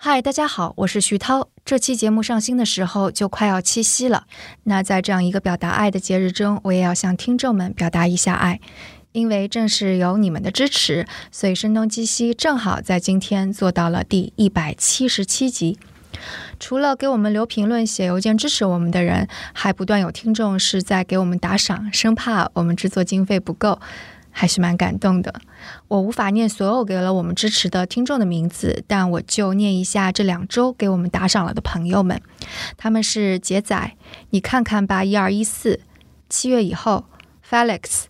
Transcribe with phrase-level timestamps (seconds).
[0.00, 1.48] 嗨，大家好，我是徐涛。
[1.64, 4.28] 这期节目上新的时候就快要七夕了，
[4.62, 8.60] 那在这样一个表达爱的节日中，我也要向听众们表达一下爱。
[9.10, 15.76] 因为正是有你们的支持，所以声东击西正好在今天做到了第一百七十七集。
[16.60, 23.80] 除了给我们留评论、写邮件支持我们的人，还不断有听众是在给我们打赏，生怕我们制作经费不够。
[24.30, 25.34] 还是蛮感动的。
[25.88, 32.20] 我无法念所有给了我们支持的听众的名字，但我就念一下这两周给我们打赏了的朋友们。
[32.76, 33.96] 他们是杰仔，
[34.30, 35.80] 你看看吧，一二一四，
[36.28, 37.06] 七月以后
[37.48, 38.04] ，Felix，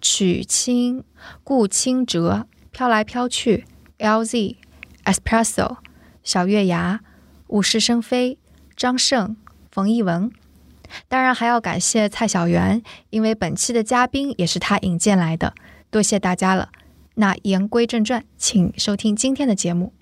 [0.00, 1.04] 曲清，
[1.44, 3.64] 顾清哲，飘来飘去
[3.98, 5.76] ，LZ，Espresso，
[6.22, 7.00] 小月牙，
[7.48, 8.38] 物是生非，
[8.76, 9.36] 张胜，
[9.70, 10.30] 冯一文。
[11.08, 15.54] 当然还要感谢蔡小圆，因为本期的嘉宾也是他引荐来的，
[15.90, 16.68] 多谢大家了。
[17.14, 19.92] 那言归正传，请收听今天的节目。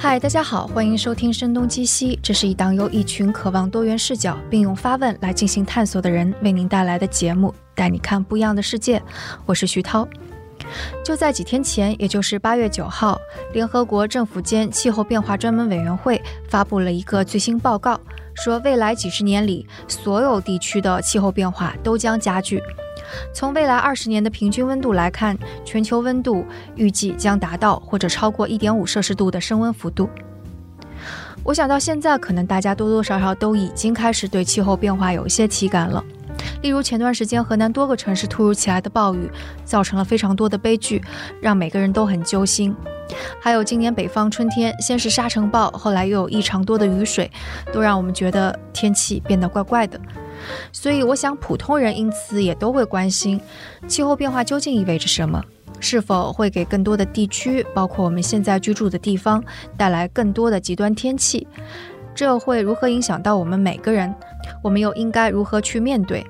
[0.00, 9.02] 嗨，大家好，欢迎收听《声东击西》，这是一档由一群渴望多元视角并用发问来进行探索的人为您带来的节目，带你看不一样的世界。
[9.44, 10.08] 我是徐涛。
[11.04, 13.20] 就在几天前，也就是八月九号，
[13.52, 18.00] 联合国政府间气候变化专门委员会发布了一个最新报告，
[18.34, 22.62] 说未来几十年里，所有地区的气候变化都将加剧。
[23.32, 26.44] 从未来二十年的平均温度来看，全球温度
[26.76, 30.10] 预计将达到或者超过一点五摄氏度的升温幅度。
[31.42, 36.04] 我想到现在，可能大家多多少少都已经开始对气候变化有一些体感了。
[36.62, 39.30] 例如前段时间河南多个城市突如其来的暴雨，
[39.64, 41.02] 造成了非常多的悲剧，
[41.40, 42.74] 让每个人都很揪心。
[43.40, 47.30] 还有今年北方春天，先是沙尘暴，后来又有异常多的雨水，
[47.72, 49.98] 都让我们觉得天气变得怪怪的。
[50.72, 53.40] 所以我想普通人因此也都会关心，
[53.86, 55.42] 气候变化究竟意味着什么？
[55.80, 59.42] 是否会给更多的地区，包括我们现在居住的地方，
[59.76, 61.46] 带来更多的极端天气？
[62.14, 64.12] 这会如何影响到我们每个人？
[64.62, 66.26] 我们又应该如何去面对？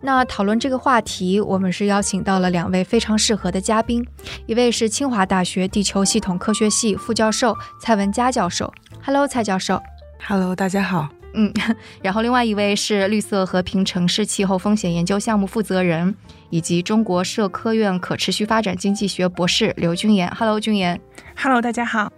[0.00, 4.04] 那讨论这个话题，我们是邀请到了两位非常适合的嘉宾，
[4.46, 8.72] 一位是清华大学地球系统科学系副教授蔡文佳教授。
[9.04, 9.80] Hello，蔡教授。
[10.26, 11.08] Hello，大家好。
[11.34, 11.52] 嗯，
[12.02, 16.16] 然后另外一位是绿色和平城市气候风险研究项目负责人，
[16.50, 20.28] 以及中国社科院可持续发展经济学博士刘军岩。
[20.34, 21.00] Hello，军岩。
[21.36, 22.10] Hello，大家好。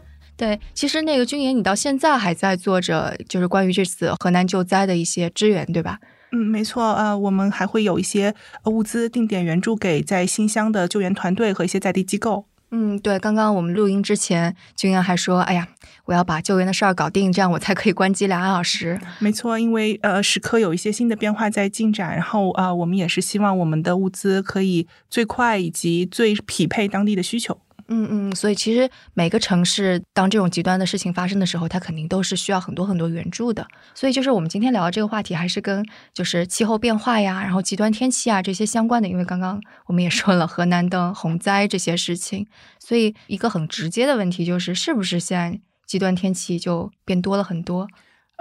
[0.42, 6.00] 对，其实那个军岩，你到现在还在做着，就是关于这次河南救灾的一些支援，对吧？
[6.32, 12.46] 嗯，没错，呃，我们还会有一些物资定点援助给在新乡的救援团队和一些在地机构。
[12.72, 15.68] 嗯，对，刚刚我们录音之前，军岩还说：“哎呀，
[16.06, 27.60] 我要把救援的事儿搞定，这样我才可以关机两小时。”没错，因为呃，时刻有一些新的变化在进展，然后啊，我们也是希望我们的物资可以最快以及最匹配当地的需求。
[27.88, 33.66] 嗯嗯，所以其实每个城市当这种极端的事情发生的时候，它肯定都是需要很多很多援助的。
[33.94, 39.08] 所以就是我们今天聊的这个话题，还是跟就是气候变化呀，然后极端天气啊这些相关的。
[39.08, 42.46] 因为刚刚我们也说了河南的洪灾这些事情，
[42.78, 47.88] 所以一个很直接的问题就是，是不是现在极端天气就变多了很多？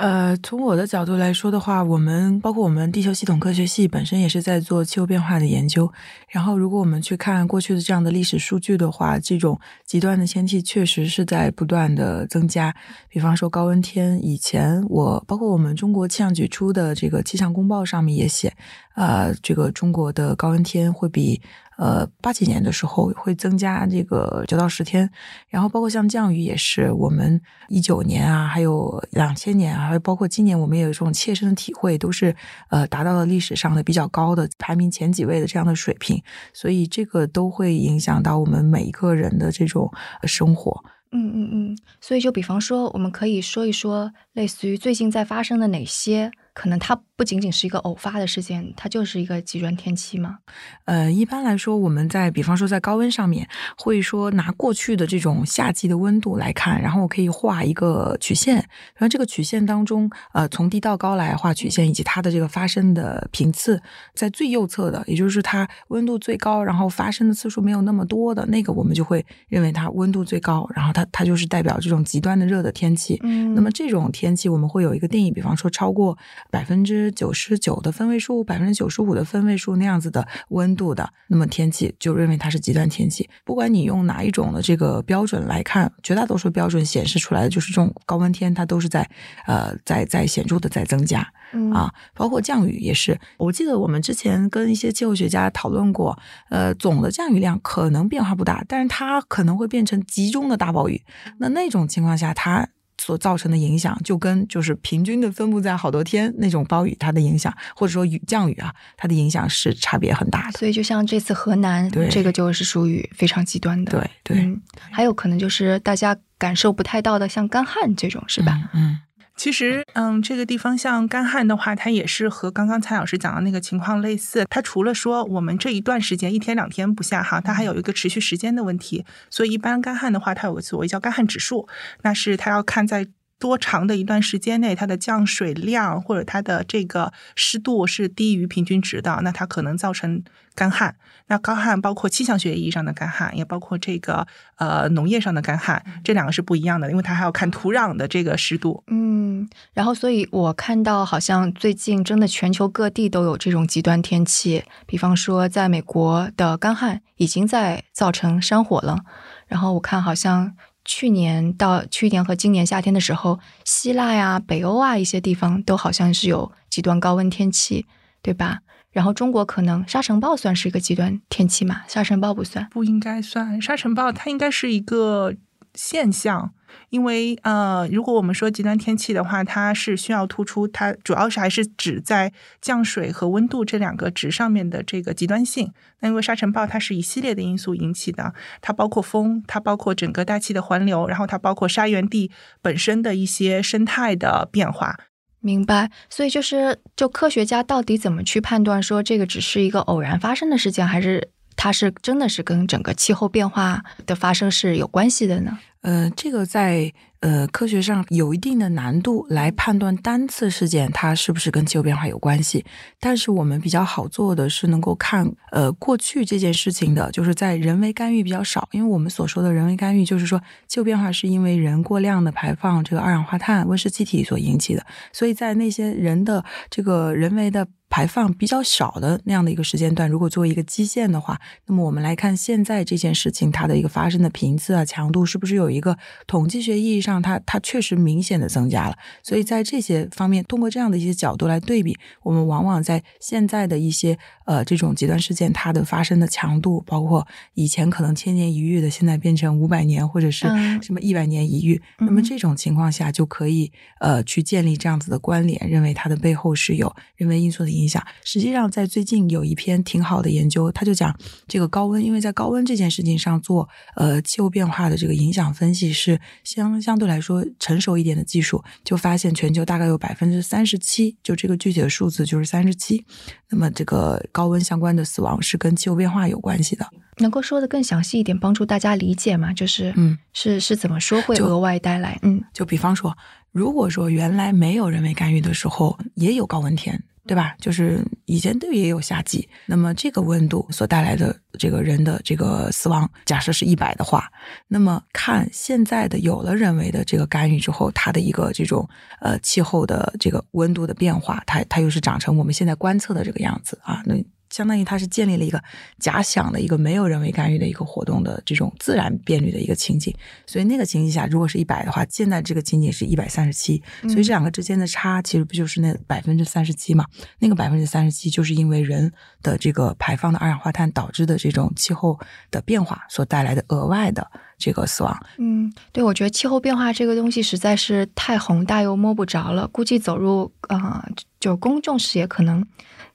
[0.02, 5.94] 呃，从我的角度来说的话，我们包括我们地球系统科学系本身也是在做气候变化的研究。
[6.28, 12.76] 然后，如果我们去看过去的这样的历史数据的话，这种极端的天气确实是在不断的增加。
[13.10, 18.52] 比方说高温天，以前我包括我们中国气象局出的这个气象公报上面也写，
[18.96, 21.40] 呃，这个中国的高温天会比。
[21.78, 25.10] 呃，八几年的时候会增加这个九到十天，
[25.48, 32.36] 然后包括像降雨也是，我们一九年啊，还有两千年啊，还有包括今年，我们也有这种切身的体会，都是
[32.70, 36.22] 呃达到了历史上的比较高的排名前几位的这样的水平，
[36.54, 39.92] 所以这个都会影响到我们每一个人的这种
[40.24, 40.84] 生活。
[41.14, 46.32] 嗯嗯嗯，所以就比方说，我们可以说一说，类似于最近在发生的哪些。
[46.62, 50.38] 可能它不仅仅是一个偶发的事件，它就是一个极端天气吗？
[50.86, 53.48] 呃，一般来说，我们在比方说在高温上面，
[53.80, 58.58] 会说拿过去的这种夏季的温度来看，然后我可以画一个曲线，
[58.94, 63.82] 然后这个曲线当中，呃，从低到高来画曲线，以及它的这个发生的频次，
[64.14, 73.20] 在最右侧的，也就是它温度最高，然后发生的次数没有那么多的那个，我们就会认为它温度最高，然后它它就是代表这种极端的热的天气。
[73.24, 76.16] 嗯，那么这种天气我们会有一个定义，比方说超过。
[76.52, 83.28] 百分之九十九的分位数、百分之九十五的分位数那样子的温度的，那么天气就认为它是极端天气。
[83.44, 89.10] 不管你用哪一种的这个标准来看，绝大多数标准显示出来的就是这种高温天，它都是在
[89.48, 91.26] 呃在在显著的在增加。
[91.54, 93.20] 嗯啊，包括降雨也是。
[93.38, 96.18] 我记得我们之前跟一些气候学家讨论过，
[96.50, 101.02] 呃，总的降雨量可能变化不大，但是它可能会变成集中的大暴雨。
[101.40, 102.70] 那那种情况下，它
[103.04, 110.60] 所造成的影响就跟就是平均的分布在好多天那种暴雨它的影响，或者说雨降雨啊，它的影响是差别很大的。
[110.60, 114.62] 所以就像这次河南对这个就是属于非常极端的，对对，嗯，
[114.92, 118.70] 还有可能就是大家感受不太到的，像干旱这种是吧？
[118.74, 118.84] 嗯？
[118.84, 119.00] 嗯，
[119.36, 124.46] 其实，嗯，这个地方像干旱的话，它也是和刚刚蔡老师讲的那个情况类似。
[124.50, 129.04] 它除了说我们这一段时间一天两天不下哈，它还有一个持续时间的问题。
[129.30, 131.68] 所以，一般干旱的话，它有个所谓叫干旱指数，
[132.04, 133.08] 那是它要看在
[133.42, 140.24] 多长的一段时间内，它的降水量或者它的这个湿度是低于平均值的，那它可能造成
[140.54, 140.96] 干旱。
[141.28, 144.28] 那干旱包括气象学意义上的干旱，也包括这个
[144.58, 148.84] 呃农业上的干旱，这两个是不一样的，因为它还要看土壤的这个湿度。
[148.88, 159.00] 嗯，然后所以我看到好像最近真的全球各地都有这种极端天气，比方说在美国的干旱已经在造成山火了，
[159.48, 160.54] 然后我看好像
[160.94, 167.86] 去年到去年和今年夏天的时候，希腊呀、北欧啊一些地方都好像是有极端高温天气，
[168.22, 168.60] 对吧？
[168.92, 171.84] 然后中国可能沙尘暴算是一个极端天气嘛？
[171.88, 172.68] 沙尘暴不算。
[172.70, 175.34] 不应该算沙尘暴，它应该是一个
[175.74, 176.52] 现象。
[176.90, 185.72] 因为呃，如果我们说极端天气的话，它是需要突出它主要是还是指在降水和温度这两个值上面的这个极端性。
[186.00, 192.32] 那因为沙尘暴它是一系列的因素引起的，它包括风，它包括整个大气的环流，然后它包括沙源地
[192.62, 194.98] 本身的一些生态的变化。
[195.44, 205.58] 明白，所以就是，就科学家到底怎么去判断说这个只是一个偶然发生的事件，还是它是真的是跟整个气候变化的发生是有关系的呢？
[205.82, 212.64] 呃，这个在呃科学上有一定的难度来判断单次事件它是不是跟气候变化有关系。
[213.00, 227.68] 但是我们比较好做的是能够看呃过去这件事情的，就是在人为干预比较少，因为我们所说的人为干预，就是说气候变化是因为人过量的排放这个二氧化碳温室气体所引起的，所以在那些人的这个人为的。
[227.92, 238.98] 排放比较少的那样的一个时间段，如果作为一个基线的话，那么我们来看现在这件事情它的一个发生的频次啊、强度，是不是有一个统计学意义上它它确实明显的增加了？
[239.22, 258.06] 所以在这些方面，通过这样的一些角度来对比，我们往往在现在的一些呃这种极端事件它的发生的强度，包括以前可能千年一遇的，现在变成五百年或者是嗯什么一百年一遇，那么这种情况下就可以呃去建立这样子的关联，认为它的背后是有人为因素的影响。
[258.24, 261.16] 实际上，在最近有一篇挺好的研究，他就讲
[261.48, 273.06] 这个高温，因为在高温这件事情上做呃气候变化的这个影响分析是相相对来说成熟一点的技术，就发现全球大概有百分之三十七，就这个具体的数字就是三十七。
[273.50, 276.88] 那么这个高温相关的死亡是跟气候变化有关系的。
[277.18, 279.54] 能够说的更详细一点，帮助大家理解吗？
[279.54, 282.18] 就是，嗯，是是怎么说会额外带来？
[282.24, 283.16] 嗯就比方说，
[283.52, 287.56] 如果说原来没有人为干预的时候，也有高温天，对吧？
[287.60, 294.32] 就是以前都也有夏季，那么这个温度所带来的这个人的这个死亡，假设是一百的话，
[294.68, 298.88] 那么看现在的有了人为的这个干预之后，它的一个这种
[299.20, 304.16] 呃气候的这个温度的变化，它它又是长成我们现在观测的这个样子啊，那。
[304.52, 305.60] 相当于它是建立了一个
[305.98, 310.14] 假想的一个没有人为干预的一个活动的这种自然变率的一个情景，
[310.46, 317.06] 所以那个情景下，如果是一百的话，现在这个情景是一百三十七，所以这两个之间的差其实不就是那百分之三十七嘛？
[317.40, 322.20] 那个百分之三十七就是因为人的这个排放的二氧化碳导致的这种气候
[322.52, 325.26] 的变化所带来的额外的这个死亡。
[325.38, 332.68] 嗯，对，我觉得气候变化这个东西实在是太宏大又摸不着了，估计走入啊、呃就公众视野可能。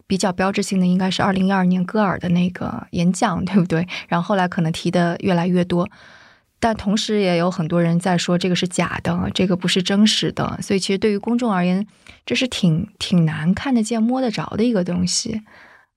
[0.06, 3.86] 比较标志性的应该是二零一二年戈尔的那个演讲，对不对？
[4.08, 5.88] 然后后来可能提的越来越多，
[6.60, 10.58] 但同时也有很多人在说这个是假的，这个不是真实的。
[10.62, 11.86] 所以其实对于公众而言，
[12.24, 15.42] 这是挺挺难看得见、摸得着的一个东西。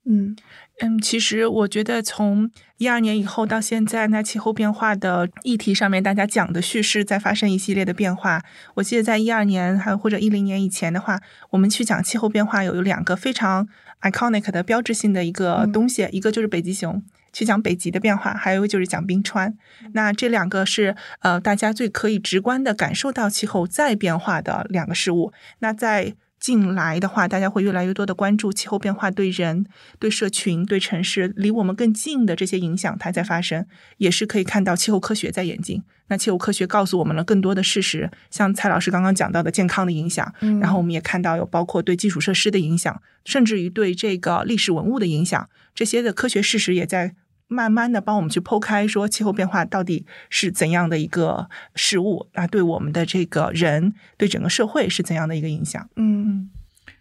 [0.06, 0.36] 嗯
[0.82, 8.42] 嗯，其实我觉得从一二年以后到现在，那气候变化的议题上面，大家讲的叙事在发生一系列的变化。
[8.76, 11.20] 我记得在一二年还或者一零年以前的话，
[11.52, 13.68] 我们去讲气候变化有有两个非常
[14.02, 17.02] iconic 的标志性的一个嗯东西，一个就是北极熊。
[17.32, 19.56] 去讲北极的变化，还有就是讲冰川。
[19.94, 25.32] 那这两个是呃大家最可以直观的感受到气候在变化的两个事物。
[25.60, 29.66] 那在近来的话，大家会越来越多的关注气候变化对人、
[30.00, 33.66] 对社群、对城市离我们更近的这些影响，它在发生，
[33.98, 35.84] 也是可以看到气候科学在演进。
[36.08, 47.14] 那气候科学告诉我们了更多的事实，像蔡老师刚刚讲到的健康的影响，嗯然后我们也看到有包括对基础设施的影响，甚至于对这个历史文物的影响，这些的科学事实也在
[47.50, 55.90] 慢慢的帮我们去剖开，说气候变化到底是怎样的一个事物啊，对我们的这个人，对整个社会是怎样的一个影响。
[55.96, 56.50] 嗯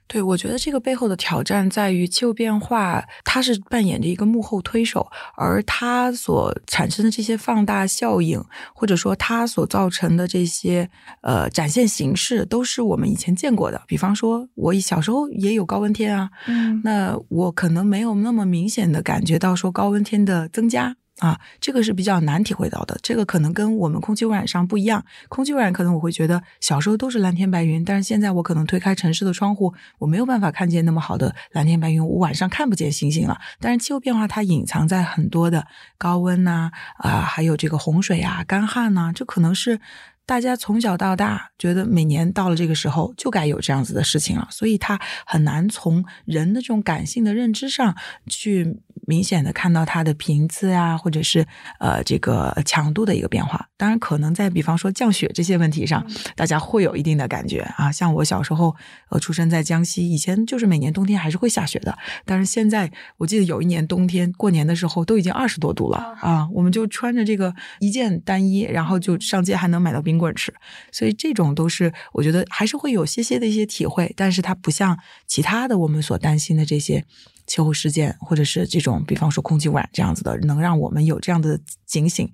[0.09, 8.43] 对，我觉得这个背后的挑战在于气候变化，它是扮演着一个幕后推手，而它所产生的这些放大效应，
[8.75, 10.89] 或者说它所造成的这些
[11.21, 13.81] 呃展现形式，都是我们以前见过的。
[13.87, 22.99] 比方说，我小时候也有高温天啊，嗯那我可能没有那么明显的感觉到说高温天的增加啊，这个是比较难体会到的。
[23.03, 33.39] 这个可能跟我们空气污染上不一样，空气污染可能我会觉得小时候都是蓝天白云，但是现在我可能推开城市的窗户，我没有办法看见那么好的蓝天白云，我晚上看不见星星了。
[33.61, 39.81] 但是气候变化它隐藏在很多的高温呐啊还有这个洪水啊、干旱呐、这可能是。
[40.29, 47.97] 大家从小到大觉得每年到了这个时候就该有这样子的事情了，所以它很难从人的这种感性的认知上
[48.27, 51.47] 去明显的看到它的频次啊，或者是
[51.81, 53.71] 呃这个强度的一个变化。
[53.79, 57.91] 当然，可能在比方说降雪这些问题上，大家会有一定的感觉啊。
[57.91, 58.77] 像我小时候
[59.09, 61.97] 呃出生在江西，以前就是每年冬天还是会下雪的，
[62.27, 70.53] 但是现在我记得有一年冬天过年的时候都已经二十多度了啊，我们就穿着这个一件单衣，然后就上街还能买到冰棍吃。
[70.93, 77.05] 所以这种都是我觉得还是会有些些的一些体会，但是它不像其他的我们所担心的这些
[77.49, 82.31] 气候事件，或者是这种比方说空气污染这样子的，能让我们有这样的警醒。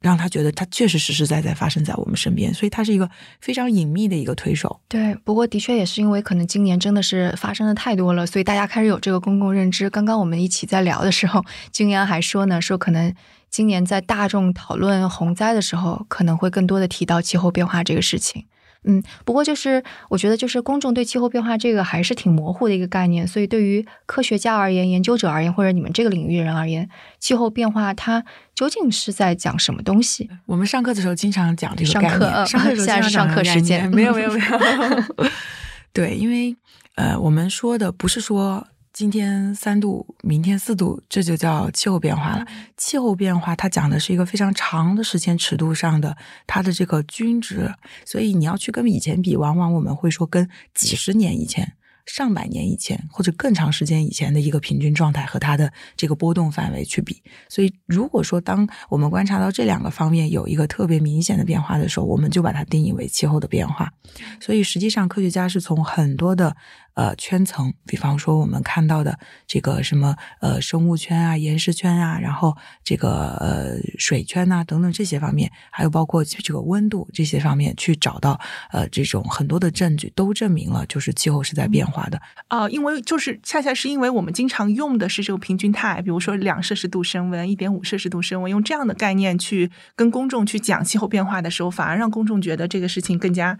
[0.00, 3.08] 让他觉得它确实实实在在发生在我们身边，所以它是一个
[3.40, 4.80] 非常隐秘的一个推手。
[4.88, 9.88] 对，不过的确也是因为可能今年真的是发生的太多了，所以大家开始有这个公共认知。
[9.88, 13.14] 刚刚我们一起在聊的时候，君阳还说呢，说可能
[13.50, 18.46] 今年在大众讨论洪灾的时候，可能会更多的提到气候变化这个事情。
[18.84, 30.30] 嗯，不过就是我觉得，就是公众对气候变化这个还是挺模糊的一个概念，所以对于科学家而言、研究者而言，或者你们这个领域人而言，气候变化它究竟是在讲什么东西？
[30.46, 35.26] 我们上课的时候经常讲这个上概念，上课现在是上课时间没有没有没有。
[35.92, 36.56] 对，因为
[36.94, 38.66] 呃，我们说的不是说
[38.98, 42.44] 今天三度，明天四度，这就叫气候变化了。
[42.76, 46.16] 气候变化它讲的是一个非常长的时间尺度上的
[46.48, 47.72] 它的这个均值，
[48.04, 51.74] 所以你要去跟以前比，往往我们会说跟几十年以前。
[52.06, 63.92] 上百年以前或者更长时间以前的一个平均状态和它的这个波动范围去比，所以如果说当我们观察到这两个方面有一个特别明显的变化的时候，我们就把它定义为气候的变化。
[64.40, 66.56] 所以实际上科学家是从很多的
[66.98, 78.40] 呃圈层，比方说我们看到的这个什么呃生物圈啊、岩石圈啊，然后这个呃水圈呐、等等这些方面，还有包括这个温度这些方面去找到
[78.72, 82.20] 呃这种很多的证据，都证明了就是气候是在变化的。
[82.48, 93.56] 啊、因为就是恰恰是因为我们经常用的是这个平均态，比如说两摄氏度升温、一点五摄氏度升温，用这样的概念去跟公众去讲气候变化的时候，反而让公众觉得这个事情更加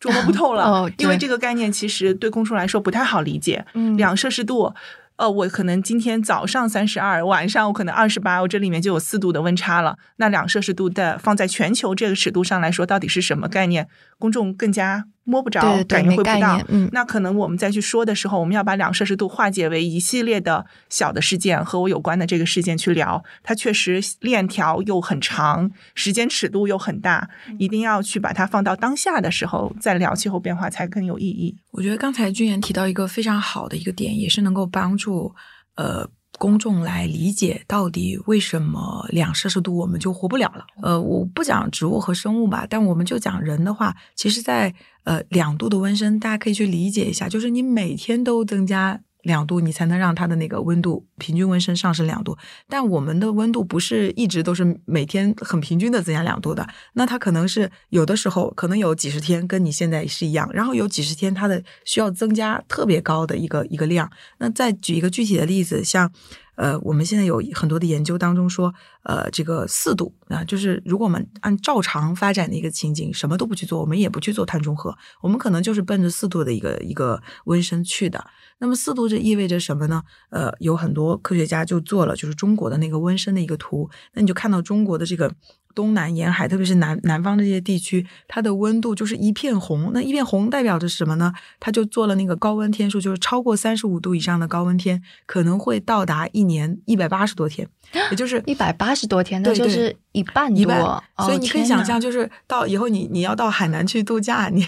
[0.00, 0.64] 捉摸不透了。
[0.64, 3.64] 哦因为这个概念其实对公众来说不太好理解。
[3.74, 4.74] 嗯两摄氏度。
[5.16, 9.98] 呃，我可能今天早上三十二，晚上我可能二十八，我这里面就有四度的温差了。
[10.16, 13.86] 那两摄氏度的放在全球这个尺度上来说，到底是什么概念？
[14.18, 16.60] 公众更加摸不着，对对对感觉会不到。
[16.68, 23.22] 嗯那可能我们再去说的时候，我们要把两摄氏度化解为一系列的小的事件和我有关的这个事件去聊。
[23.42, 31.56] 它确实链条又很长，时间尺度又很大，一定要去把它放到当下的时候再聊气候变化才更有意义。
[31.70, 35.34] 我觉得刚才君言提到一个非常好的一个点，也是能够帮助
[35.76, 36.08] 呃
[36.40, 40.64] 公众来理解到底为什么两摄氏度我们就活不了了。
[40.80, 49.02] 呃，我不讲植物和生物吧，但我们就讲人的话，其实在呃两度的温升，大家可以去理解一下，就是你每天都增加。
[49.22, 52.36] 两度，你才能让它的那个温度平均温升上升两度。
[52.68, 64.10] 但我们的温度不是一直都是每天很平均的增加两度的，那它可能是有的时候可能有几十天跟你现在是一样，然后有几十天它的需要增加特别高的一个一个量。
[64.38, 66.10] 那再举一个具体的例子，像
[66.56, 78.24] 呃，我们现在有很多的研究当中说，呃，这个四度啊，就是如果我们按照常发展的一个情景，什么都不去做，我们也不去做碳中和，我们可能就是奔着四度的一个一个温升去的。
[78.58, 80.02] 那么四度这意味着什么呢？
[80.30, 85.34] 呃，有很多科学家就做了就是中国的那个温升的一个图，那你就看到中国的这个
[85.74, 89.90] 东南沿海，特别是南南方这些地区，它的温度就是一片红。
[89.92, 91.32] 那一片红代表着什么呢？
[91.58, 97.68] 它就做了那个高温天数，就是超过三十五度以上的高温天，可能会到达一年一百八十多天，
[98.10, 100.60] 也就是一百八十多天，那就是一半多。
[100.60, 104.66] 一半，哦所以你可以想象，就是到以后你你要到海南去度假，你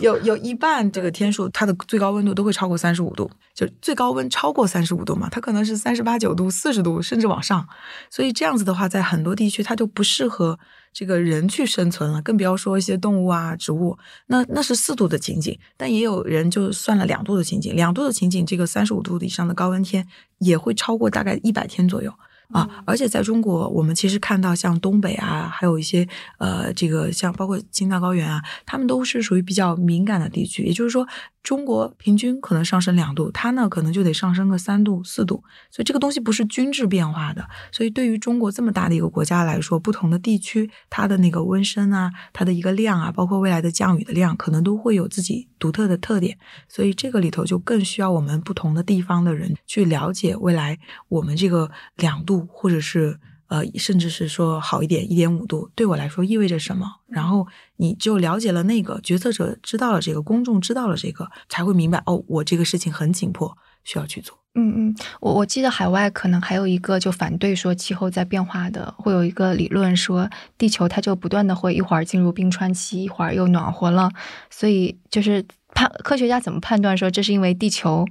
[0.00, 7.66] 有有一半这个天数，它的最高温度都会超过三十五度，就最高温超过三十五度嘛，它可能是三十八九度、四十度甚至往上，
[8.10, 10.58] 所以这样子的话，在很多地区它就不适合
[10.94, 13.98] 这个人去生存了，更不要说一些动物啊、植物。
[14.28, 20.06] 那那是四度的情景，但也有人就算了两度的情景，两度的情景，这个三十五度以上的高温天
[20.38, 22.10] 也会超过大概一百天左右。
[22.52, 26.06] 啊，而且在中国，我们其实看到像东北啊，还有一些
[26.38, 30.64] 呃，这个像包括青藏高原啊，他们都是属于比较敏感的地区。
[30.64, 31.04] 也就是说，
[31.46, 35.44] 中国平均可能上升两度，它呢可能就得上升个三度、四度。
[35.70, 37.48] 所以这个东西不是均质变化的。
[37.70, 46.36] 所以对于中国这么大的一个国家来说，不同的地区它的那个温升啊，它的一个量啊，包括未来的降雨的量，可能都会有自己独特的特点。
[46.66, 50.76] 所以这个里头就更需要我们不同的地方的人去了解未来
[51.06, 56.86] 我们这个两度，或者是呃，甚至是说好一点一点五度，对我来说意味着什么。
[57.08, 64.38] 然后你就了解了那个，决策者知道了这个，公众知道了这个，才会明白哦，我这个事情很紧迫，需要去做。
[64.58, 74.10] 嗯嗯，我我记得海外可能还有一个就反对说气候在变化的，会有一个理论说地球它就不断的会一会儿进入冰川期，一会儿又暖和了，
[74.48, 78.06] 所以就是判科学家怎么判断说这是因为地球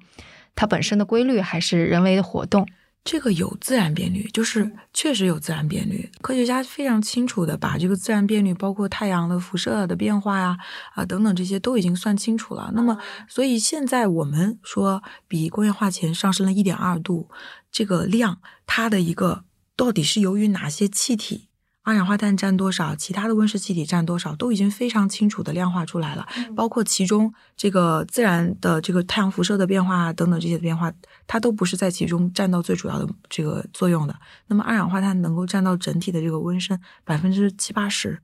[0.56, 2.68] 它本身的规律，还是人为的活动？
[3.06, 6.10] 这个有自然变率，就是确实有自然变率。
[6.22, 10.58] 科学家非常清楚的把这个自然变率，包括太阳的辐射的变化呀、
[10.96, 12.72] 啊等等这些都已经算清楚了。
[12.74, 12.98] 那么，
[13.30, 17.30] 所以现在我们说比工业化前上升了一点二度，
[17.72, 19.44] 这个量它的一个
[19.76, 21.50] 到底是由于哪些气体？
[21.86, 26.28] 二氧化碳占多少，其他的温室气体占多少，都已经非常清楚的量化出来了。
[26.56, 30.92] 包括其中这个自然的这个太阳辐射的变化等等这些的变化，
[31.28, 34.16] 它都不是在其中占到最主要的这个作用的。
[34.48, 38.20] 那么二氧化碳能够占到整体的这个温升百分之七八十，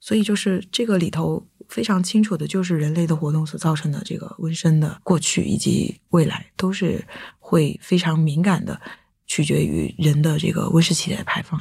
[0.00, 7.06] 所以就是这个里头非常清楚的，就是人类的活动所造成的这个温升的过去以及未来都是
[7.38, 8.80] 会非常敏感的，
[9.26, 11.60] 取决于人的这个温室气体的排放。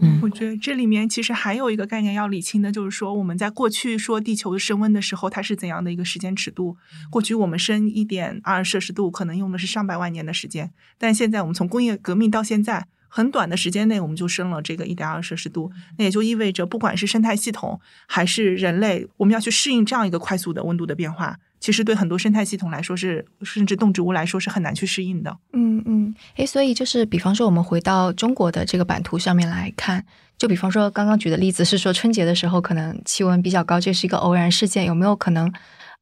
[0.00, 6.76] 嗯我觉得这里面其实还有一个概念要理清的，就是说我们在过去说地球升温的时候，它是怎样的一个时间尺度？
[7.10, 21.38] 过去我们升一点二摄氏度，可能用的是上百万年的时间，但现在我们从工业革命到现在，很短的时间内我们就升了这个一点二摄氏度，那也就意味着不管是生态系统还是人类，我们要去适应这样一个快速的温度的变化。
[21.60, 25.36] 其实对很多生态系统来说是，甚至动植物来说是很难去适应的。
[25.52, 30.04] 嗯嗯，诶，所以就是比方说我们回到中国的这个版图上面来看，
[30.38, 35.52] 就比方说刚刚举的例子是说春节的时候可能气温比较高，这是一个偶然事件，有没有可能？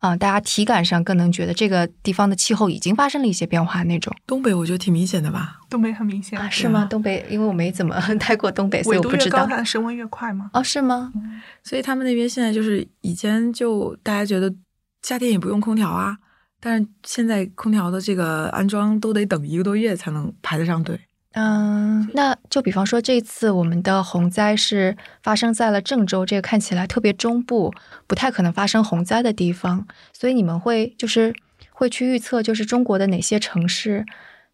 [0.01, 6.51] 啊、大家体感上更能觉得这个地方的气候已经发生了一些变化那种东北我觉得挺明显的吧，东北很明显啊？
[6.51, 6.87] 是吗？
[6.90, 9.47] 东北，因为我没怎么 待过东北，所以我不知道。
[9.47, 10.51] 它的升温越快吗？
[10.53, 11.11] 哦，是吗？
[11.62, 14.53] 所以他们那边现在就是以前就大家觉得
[15.05, 16.17] 夏天也不用空调啊，
[16.59, 20.99] 但是现在空调的这个安装都得等一个多月才能排得上队。
[21.33, 27.71] 嗯，那就比方说这次我们的洪灾是发生在了郑州，这个看起来特别中部，
[28.07, 31.35] 不太可能发生洪灾的地方，所以你们会就是
[31.71, 34.07] 会去预测，就是中国的哪些城市，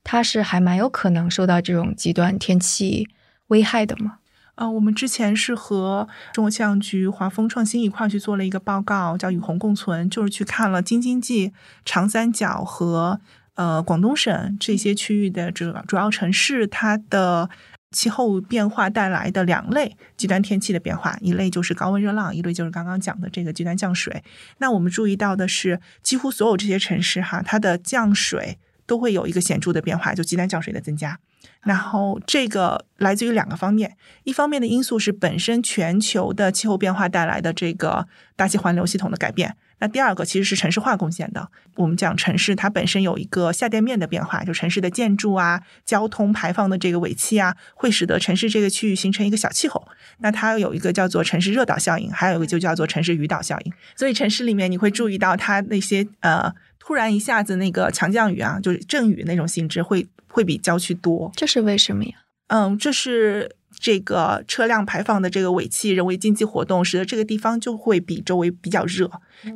[0.03, 3.07] 它是还蛮有可能受到这种极端天气
[3.49, 4.17] 危害的吗？
[4.57, 11.53] 呃，我们之前是和中国气象局、华丰创新一块去做了一个报告，叫“与洪共存”，就是去看了京津冀、
[11.85, 13.21] 长三角和
[13.55, 17.49] 呃广东省这些区域的主主要城市，它的
[17.91, 24.23] 气候变化带来的两类极端天气的变化，一类就是高温热浪，一类就是刚刚讲的这个极端降水。
[24.59, 28.59] 那我们注意到的是，几乎所有这些城市哈，它的降水
[28.91, 31.17] 都会有一个显著的变化，就极端降水的增加。
[31.63, 41.49] 然后这个来自于两个方面，一方面的因素是本身全球的气候变化带来的这个大气环流系统的改变，那第二个其实是城市化贡献的。
[41.77, 49.87] 我们讲城市它本身有一个下垫面的变化，就城市的建筑啊、交通排放的这个尾气啊，会使得城市这个区域形成一个小气候。
[50.19, 53.73] 那它有一个叫做城市热岛效应，还有一个就叫做城市雨岛效应。
[53.95, 56.53] 所以城市里面你会注意到它那些呃。
[56.91, 61.31] 突然一下子那个强降雨啊，就是阵雨那种性质会会比郊区多。
[61.37, 62.11] 这是为什么呀？
[62.49, 69.09] 嗯，这是这个车辆排放的这个尾气、人为经济活动，使得这个地方就会比周围比较热。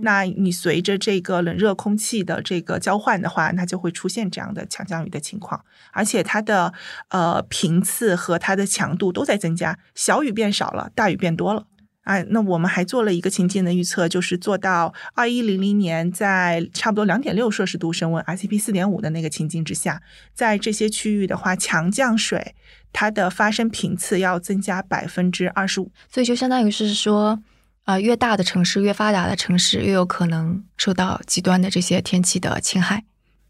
[0.02, 6.72] 那你随着这个冷热空气的这个交换的话，那就会出现这样的强降雨的情况，而且它的
[7.08, 11.66] 呃频次和它的强度都在增加，小雨变少了，大雨变多了。
[12.04, 20.02] 哎，那我们还做了一个情境的预测，就是做到二一零零年，在差不多两点六摄氏度升温，ICP 四点五的那个情境之下，
[20.34, 22.54] 在这些区域的话，强降水
[22.92, 25.90] 它的发生频次要增加百分之二十五。
[26.10, 27.42] 所以就相当于是说，
[27.84, 33.04] 啊，越大的城市、越发达的城市，越有可能受到极端的这些天气的侵害。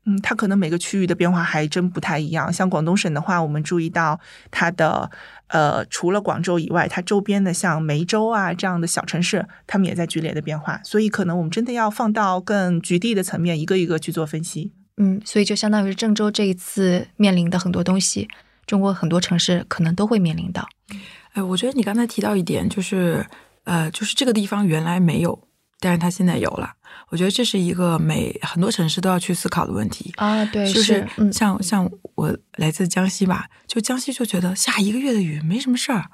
[0.07, 2.53] 嗯，它可能每个区域的变化还真不太一样。
[2.53, 5.11] 像广东省的话，我们注意到它的
[5.49, 10.81] 呃，除了广州以外，它周边的像梅州啊这样的小城市，他们也在剧烈的变化。
[10.83, 14.73] 所以，可能我们真的要放到更局地的层面，一个一个去做分析。
[14.97, 18.29] 嗯，所以就相当于是郑州这一次面临的很多东西，
[18.67, 20.67] 中国很多城市可能都会面临到。
[21.33, 23.27] 哎，我觉得你刚才提到一点，就是
[23.65, 25.49] 呃，就是这个地方原来没有，
[25.81, 26.75] 但是它现在有了。
[27.09, 36.05] 我觉得这是一个每很多城市都要去思考的问题啊，对，就是像像我来自江西吧，就江西就觉得下一个月的雨没什么事儿，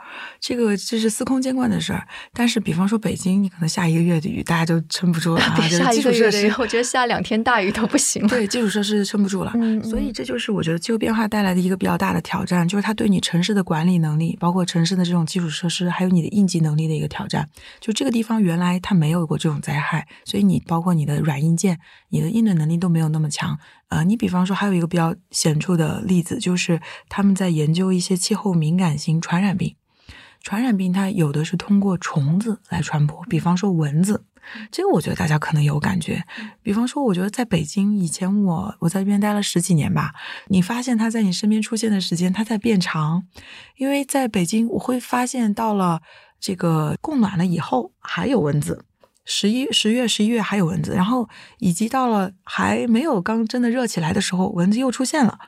[0.40, 2.07] 这个这是司空见惯的事儿。
[2.33, 8.29] 但是比方说北京，你可能下一个月的雨大家就撑不住了， 下一个月的雨，我觉得下两天大雨都不行了。
[8.29, 9.53] 对，基础设施撑不住了，
[9.85, 17.48] 所以这就是我觉得气候变化带来的一个比较大的挑战，就是它对你城市的管理能力，包括城市的这种基础设施，还有你的应急能力的一个挑战。
[17.79, 20.81] 就这个地方原来它没有过这种灾害，所以你包。
[20.81, 23.59] 包括你的软硬件，你的应对能力都没有那么强。
[23.90, 29.75] 呃，你比方说还有一个比较显著的例子，就是他们在研究一些气候敏感型传染病。
[30.43, 34.25] 传染病它有的是通过虫子来传播，比方说蚊子，
[34.71, 36.25] 这个我觉得大家可能有感觉。
[36.62, 40.14] 比方说，我觉得在北京以前我我在这边待了十几年吧，
[40.49, 43.27] 你发现它在你身边出现的时间它在变长，
[43.77, 46.01] 因为在北京我会发现到了
[46.40, 48.87] 这个供暖了以后还有蚊子。
[49.33, 51.29] 十一、十月、十一月还有蚊子，然后
[51.61, 55.38] 以及到了还没有刚真的热起来的时候，蚊子又出现了。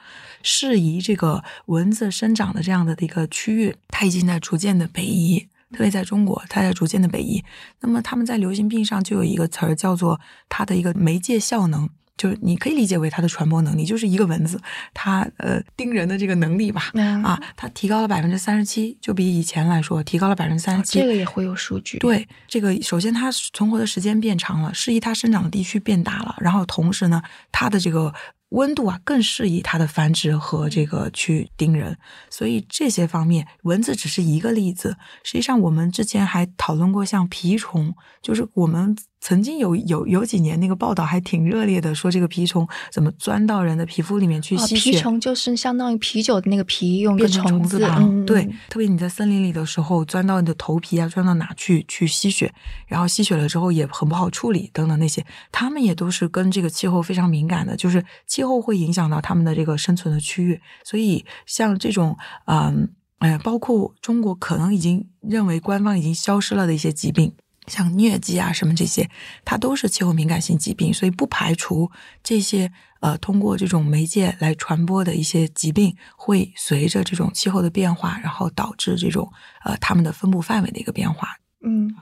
[0.45, 7.43] 适宜这个蚊子生长的这样的一个区域，它已经在逐渐的北移，特别在中国，它在逐渐的北移。
[7.81, 11.91] 那么他们在流行病上就有一个词儿叫做它的一个媒介效能。
[12.23, 14.61] 就是你可以理解为它的传播能力，就是一个蚊子，
[14.95, 16.93] 它呃叮人的这个能力吧，
[17.25, 21.01] 啊，它提高了百分之三十七，就比以前来说提高了百分之三十七。
[21.01, 21.99] 这个也会有数据。
[21.99, 28.15] 对，这个首先它存活的时间变长了，适宜它生长的地区变大了，然后同时呢，它的这个。
[28.53, 31.97] 温度啊，更适宜它的繁殖和这个去叮人，
[32.29, 34.95] 所以这些方面，蚊子只是一个例子。
[35.25, 44.91] 实际上，我们之前还讨论过，像蜱虫，就是我们曾经有有有几年那个报道还挺热烈的，说这个蜱虫怎么钻到人的皮肤里面去吸血。
[44.91, 48.27] 蜱虫就是相当于啤酒的那个皮，用变成虫字旁。
[48.27, 52.53] 对，特别你在森林里的时候，钻到你的头皮啊，钻到哪去去吸血，
[52.87, 58.43] 然后吸血了之后也很不好处理等等那些，他们也都是跟这个气候非常敏感的，就是气。
[58.43, 67.33] 候会影响到他们的这个生存的区域，所以像这种，嗯，哎，包括中国可能已经认为官方已经消失了的一些疾病，
[67.67, 69.09] 像疟疾啊什么这些，
[69.45, 71.91] 它都是气候敏感性疾病，所以不排除
[72.23, 79.33] 这些呃通过这种媒介来传播的一些疾病，会随着这种气候的变化，然后导致这种
[79.65, 81.37] 呃它们的分布范围的一个变化。
[81.63, 81.95] 嗯，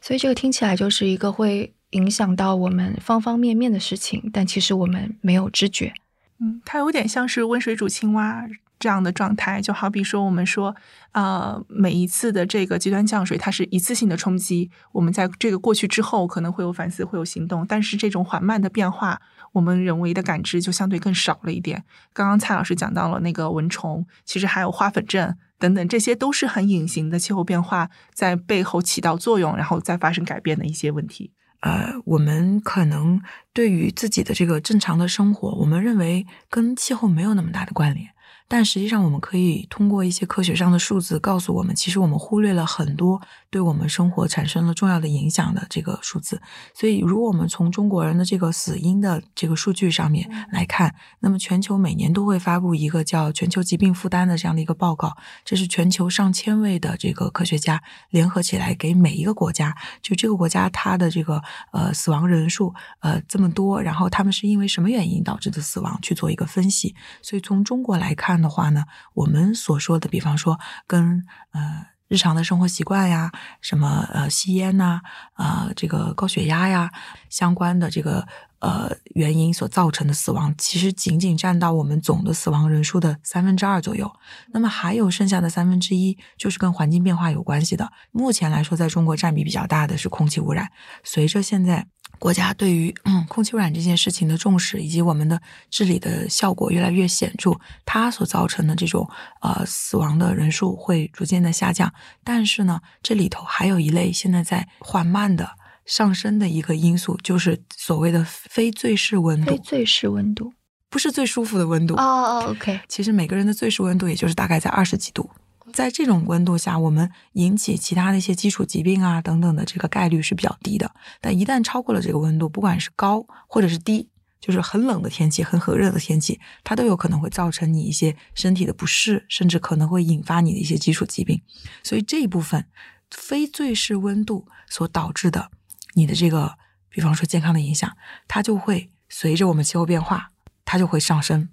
[0.00, 1.74] 所以这个听起来就是一个会。
[1.90, 5.94] 影响到我们方方面面的事情，但其实我们没有知觉。
[6.40, 8.44] 嗯，它有点像是温水煮青蛙
[8.84, 10.76] 这样的状态，就好比说我们说，
[11.12, 21.82] 呃，每一次的这个极端降水，它是一次性的冲击，我们在这个过去之后可能会有反思，会有行动，但是这种缓慢的变化，我们人为的感知就相对更少了一点。
[22.12, 31.32] 刚刚蔡老师讲到了那个蚊虫，其实还有花粉症等等，这些都是很隐形的气候变化在背后起到作用，然后再发生改变的一些问题。
[31.60, 33.22] 呃，我们可能
[33.54, 38.13] 对于自己的这个正常的生活，我们认为跟气候没有那么大的关联。
[38.46, 43.20] 但实际上，我们可以通过一些科学上的数字告诉我们，其实我们忽略了很多
[43.54, 46.42] 对我们生活产生了重要的影响的这个数字。
[46.74, 61.40] 所以，如果我们从中国人的这个死因的这个数据上面来看，那么全球每年都会发布一个叫《全球疾病负担》的这样的一个报告，这是全球上千位的这个科学家联合起来给每一个国家，就这个国家它的这个
[61.72, 66.94] 呃死亡人数呃这么多，然后他们是因为什么原因导致的死亡去做一个分析。
[67.22, 68.34] 所以从中国来看。
[68.34, 75.00] 的话呢，我们所说的，比方说跟呃日常的生活习惯呀，什么呃吸烟呐、
[75.36, 76.90] 呃这个高血压呀
[77.28, 78.26] 相关的这个
[78.58, 84.12] 呃原因所造成的死亡，其实仅仅占到我们总的死亡人数的三分之二左右。
[84.52, 87.90] 那么还有剩下的三分之一，就是跟环境变化有关系的。
[88.12, 90.70] 目前来说，在中国占比比较大的是空气污染。
[91.02, 91.86] 随着现在
[92.18, 97.52] 国家对于嗯空气污染这件事情的重视，以及我们的治理的效果越来越显著，
[97.84, 99.08] 它所造成的这种
[99.40, 101.92] 呃死亡的人数会逐渐的下降。
[102.22, 105.48] 但是呢，这里头还有一类现在在缓慢的
[105.84, 110.52] 上升的一个因素，就是所谓的非最适温度，非最适温度。
[110.88, 111.94] 不是最舒服的温度。
[111.94, 115.28] 哦哦，OK，其实每个人的最适温度也就是大概在二十几度。
[115.74, 120.94] 在这种温度下，我们引起其他的一些基础疾病啊等等的这个概率是比较低的。
[121.20, 124.08] 但一旦超过了这个温度，不管是高或者是低，
[124.40, 131.42] 就是很冷的天气、很很热的天气，它都有可能会造成你一些身体的不适，甚至可能会引发你的一些基础疾病。
[131.82, 132.64] 所以这一部分
[133.10, 135.50] 非最适温度所导致的
[135.94, 136.56] 你的这个，
[136.88, 137.96] 比方说健康的影响，
[138.28, 140.30] 它就会随着我们气候变化，
[140.64, 141.48] 它就会上升。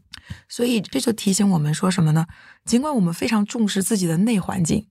[0.48, 2.26] 所以这就提醒我们说什么呢？
[2.64, 4.88] 尽管我们非常重视自己的内环境，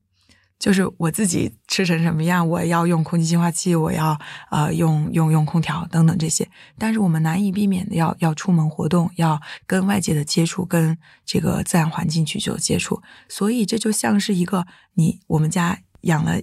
[0.58, 4.18] 就是我自己吃成什么样，我要用空气净化器，我要
[4.50, 16.42] 呃用用用空调等等这些，但是我们难以避免的要要出门活动，要跟外界的接触，跟这个自然环境去做接触，所以这就像是一个你我们家养了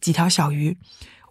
[0.00, 0.76] 几条小鱼。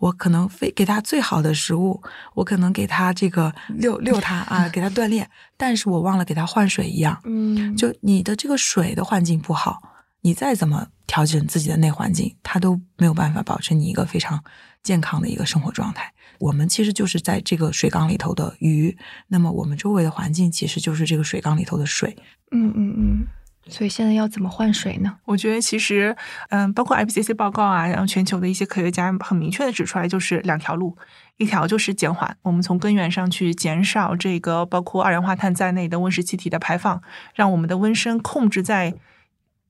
[0.04, 2.02] 我可能非给它最好的食物，
[2.34, 7.18] 我可能给它这个遛遛它啊，给它锻炼，但是我忘了给它换水一样。
[7.24, 9.82] 嗯，就你的这个水的环境不好，
[10.20, 14.44] 你再怎么调整自己的内环境，它都没有办法保证你一个非常
[14.84, 16.12] 健康的一个生活状态。
[16.40, 18.98] 我们其实就是在这个水缸里头的鱼，
[19.30, 22.14] 那么我们周围的环境其实就是这个水缸里头的水。
[22.52, 23.28] 嗯嗯嗯。
[23.68, 25.18] 所以现在要怎么换水呢？
[25.26, 26.16] 我觉得其实，
[26.50, 30.98] 嗯，包括 IPCC 报告啊，然后全球的一些科学家很明确的指出来，就是两条路，
[31.38, 37.02] 一条就是减缓，我们从根源上去减少这个包括二氧化碳在内的温室气体的排放，
[37.34, 38.94] 让我们的温升控制在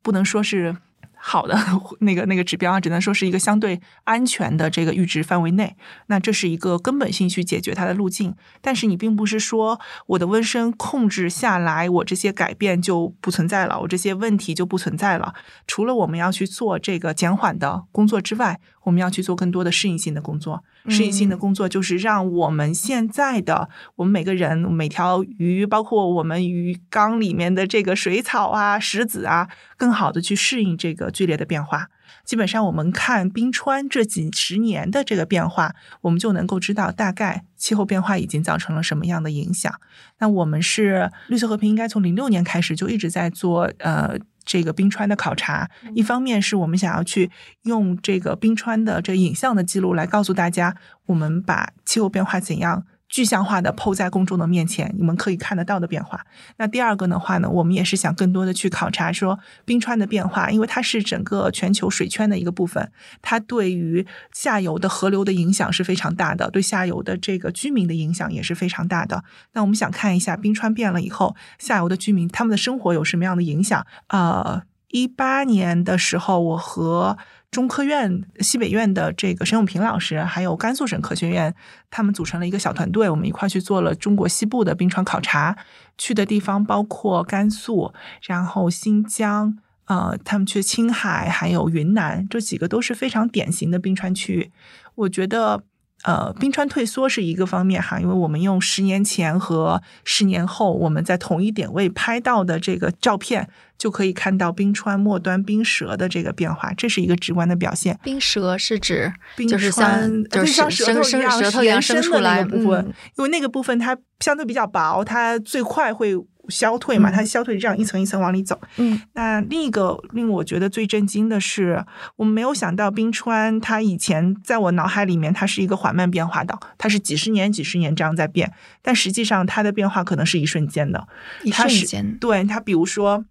[0.01, 0.77] 不能说是。
[1.25, 1.57] 好的
[2.01, 5.77] 那个那个指标啊，只能说是一个相对安全的这个阈值范围内。
[6.07, 8.35] 那这是一个根本性去解决它的路径。
[8.61, 15.33] 但是你并不是说我的温升控制下来，我这些改变就不存在了，我这些问题就不存在了。
[15.65, 20.63] 除了我们要去做这个减缓的工作之外，我们要去做更多的适应性的工作。
[20.89, 31.87] 适应性的工作就是让我们现在的我们每个人、每条鱼，包括我们鱼缸里面的这个水草啊、石子啊，更好的去适应这个剧烈的变化。
[32.25, 39.73] 基本上，我们看冰川这几十年的这个变化，我们就能够知道大概气候变化已经造成了什么样的影响。
[40.19, 44.19] 那我们是绿色和平，应该从零六年开始就一直在做呃。
[44.45, 47.31] 这个冰川的考察，一方面是我们想要去
[47.63, 50.75] 用这个冰川的这影像的记录来告诉大家，
[51.05, 56.25] 我们把气候变化怎样具象化的抛在公众的面前，你们可以看得到的变化。
[56.57, 69.23] 那第二个的话呢，我们也是想更多的去考察说冰川的变化，因为它是整个全球水圈的一个部分，它对于下游的河流的影响是非常大的，对下游的这个居民的影响也是非常大的。
[69.51, 73.85] 那我们想看一下冰川变了以后，下游的居民他们的生活有什么样的影响？
[74.07, 77.17] 呃，一八年的时候，我和
[77.49, 81.55] 中科院西北院的这个沈永平老师，还有甘肃省科学院，
[81.89, 85.57] 他们组成了一个小团队，我们一块去做了中国西部的冰川考察。
[85.97, 94.51] 去的地方包括甘肃，然后新疆，呃，他们去青海，还有云南，这几个都是非常典型的冰川区域。
[94.93, 95.63] 我觉得。
[96.03, 107.97] 呃，冰川退缩是一个方面哈，因为我们用十年前和十年后我们在同一点位拍到的这个照片，就可以看到冰川末端冰舌的这个变化，这是一个直观的表现。
[108.03, 116.13] 冰舌是指冰就是像就是像舌头一样舌头延伸出来的那个部分，嗯因为那个部分它相对比较薄，它最快会
[116.49, 118.59] 消退嘛，嗯它消退这样一层一层往里走。
[118.77, 131.07] 嗯那另一个令我觉得最震惊的是，我们没有想到冰川它以前在我脑海里面它是一个缓慢变化的，它是几十年几十年这样在变，但实际上它的变化可能是一瞬间的。
[131.43, 133.25] 一瞬间，对它，比如说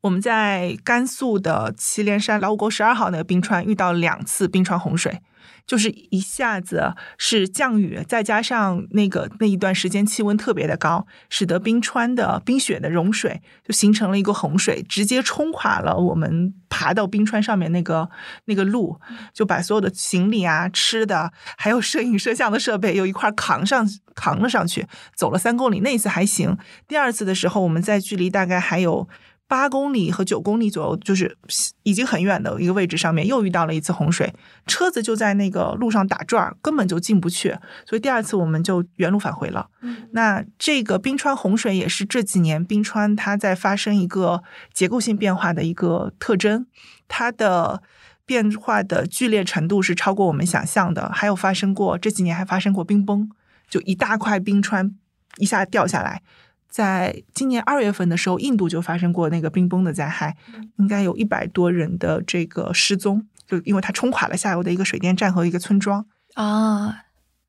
[0.00, 5.20] 我们在甘肃的祁连山老虎沟十二号那个冰川遇到两次冰川洪水。
[5.68, 18.08] 就是一下子是降雨，再加上那个那一段时间气温特别的高，使得冰川的冰雪的融水就形成了一个洪水，直接冲垮了我们爬到冰川上面那个
[18.46, 18.98] 那个路，
[19.34, 25.80] 就把所有的行李啊、吃的，还有摄影摄像的设备，又一块扛上扛了上去，走了三公里。
[25.80, 29.06] 那一次还行，第二次的时候，我们在距离大概还有。
[29.48, 31.36] 八公里和九公里左右，就是
[31.82, 34.32] 已经很远的一个位置上面，又遇到了一次洪水，
[34.66, 37.56] 车子就在那个路上打转，根本就进不去，
[37.86, 39.68] 所以第二次我们就原路返回了。
[40.12, 44.42] 那这个冰川洪水也是这几年冰川它在发生一个
[44.74, 46.66] 结构性变化的一个特征，
[47.08, 47.82] 它的
[48.26, 53.30] 变化的剧烈程度是超过我们想象的，还有发生过这几年还发生过冰崩，
[53.70, 54.94] 就一大块冰川
[55.38, 56.20] 一下掉下来。
[56.68, 60.36] 在今年二月份的时候，印度就发生过那个冰崩的灾害，
[60.76, 67.04] 应该有一百多人的这个失踪，就因为它冲垮了下游的一个水电站和一个村庄啊，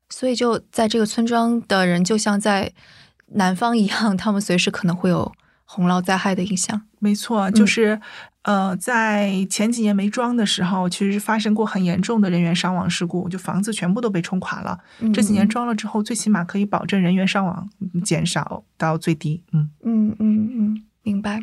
[0.08, 2.72] 所以就在这个村庄的人就像在
[3.26, 5.32] 南方一样，他们随时可能会有
[5.64, 6.82] 洪涝灾害的影响。
[6.98, 8.00] 没错，就是。
[8.42, 14.78] 呃，在前几年没装的时候，其实发生过很严重的人员伤亡事故，就房子全部都被冲垮了。
[15.12, 17.68] 这几年装了之后，最起码可以保证人员伤亡
[18.02, 19.42] 减少到最低。
[19.52, 21.40] 嗯嗯嗯嗯，明白。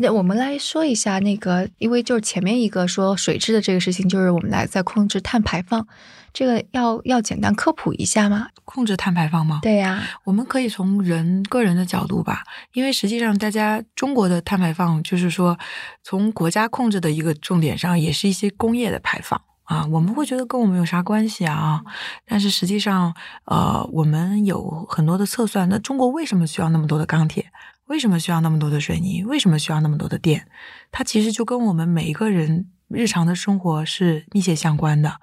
[0.00, 5.86] 那我们来说一下那个，因为就是前面一个说水质的这个事情，就是我们来在控制碳排放，
[6.36, 8.48] 这个要要简单科普一下吗？
[8.66, 9.60] 控制碳排放吗？
[9.62, 12.42] 对呀，我们可以从人个人的角度吧，
[12.74, 15.58] 因为实际上大家中国的碳排放，就是说
[16.02, 21.82] 从国家控制的一个重点上，也是一些工业的排放啊，我们会觉得跟我们有啥关系啊？
[22.26, 23.14] 但是实际上，
[23.46, 27.46] 呃，我们有很多的测算，那中国为什么需要那么多的钢铁？
[27.86, 29.24] 为什么需要那么多的水泥？
[29.24, 30.46] 为什么需要那么多的电？
[30.92, 35.14] 它其实就跟我们每一个人日常的生活是密切相关的。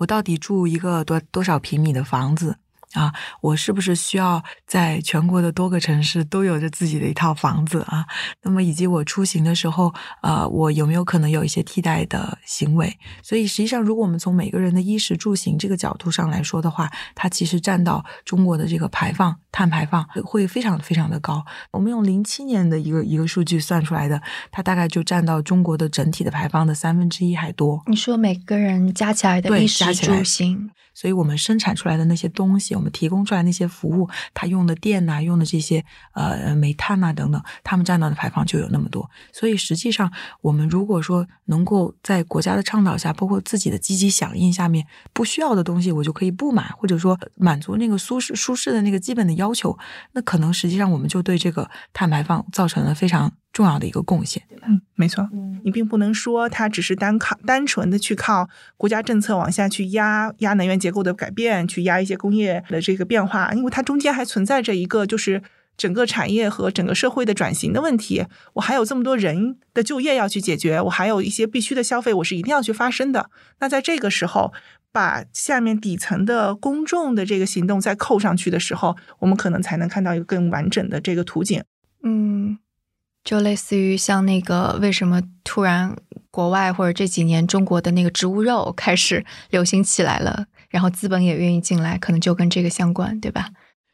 [0.00, 2.56] 我到底住一个多多少平米的房子？
[2.94, 8.04] 啊，我是不是需要在全国的多个城市都有着自己的一套房子啊？
[8.42, 12.98] 那么以及我出行的时候，呃，我有没有可能有一些替代的行为？
[13.22, 21.44] 所以实际上，如果我们从每个人的衣食住行这个角度上来说的话，它其实占到中国的这个排放碳排放会非常非常的高。
[21.70, 27.82] 我们用零七年的一个一个数据算出来的，它大概就占到中国的整体的排放的三分之一还多。
[27.86, 30.70] 你说每个人加起来的衣食住行。
[30.92, 35.82] 所以我们生产出来的那些东西，我们提供出来那些服务，它用的电呐，用的这些
[36.12, 39.08] 呃煤炭呐等等，他们占到的排放就有那么多。
[39.32, 44.84] 所以实际上，我们如果说能够在国家的倡导下，包括自己的积极响应下面，
[45.14, 49.76] 不需要的东西我就可以不买，或者说满足那个舒适舒适的那个基本的要求，
[50.12, 53.32] 那可能实际上我们就对这个碳排放造成了非常。
[53.52, 55.28] 重要的一个贡献，嗯，没错，
[55.64, 65.42] 你并不能说它只是单靠单纯的去靠国家政策往下去压压能源结构的改变，去压一些工业的这个变化，因为它中间还存在着一个就是
[65.76, 68.24] 整个产业和整个社会的转型的问题。
[68.52, 73.30] 我还有这么多人的就业要去解决，我还有一些必须的消费，我是一定要去发生的。
[73.58, 74.52] 那在这个时候，
[74.92, 81.62] 把下面底层的公众的这个行动再扣上去的时候，我们可能才能看到一个更完整的这个图景。
[82.02, 82.58] 嗯。
[83.22, 85.94] 就类似于像那个，为什么突然
[86.30, 93.50] 国外或者这几年中国的那个植物肉开始流行起来了，然后资本也愿意进来，可能就跟这个相关，对吧？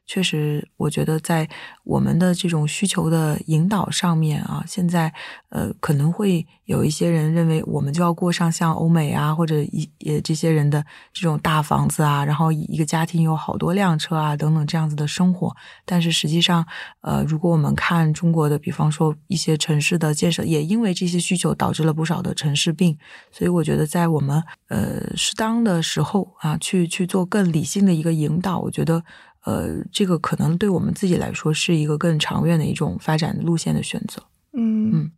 [0.07, 1.49] 确实，我觉得在
[1.83, 5.13] 我们的这种需求的引导上面啊，现在
[5.49, 15.55] 呃可能会有一些人认为我们就要过上像欧美啊或者一呃这些人的这种大房子啊，然后一个家庭有好多辆车啊等等这样子的生活。
[15.85, 16.65] 但是实际上，
[17.01, 22.97] 呃，如果我们看中国的，比方说一些城市的建设，也因为这些需求导致了不少的城市病。
[23.33, 29.03] 所以我觉得在我们呃适当的时候啊，去去做更理性的一个引导，我觉得。
[29.47, 34.21] 呃，这个可能对我们自己来说是一个更长远的一种发展路线的选择。
[34.53, 35.11] 嗯嗯，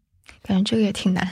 [0.43, 1.27] 感觉这个也挺难。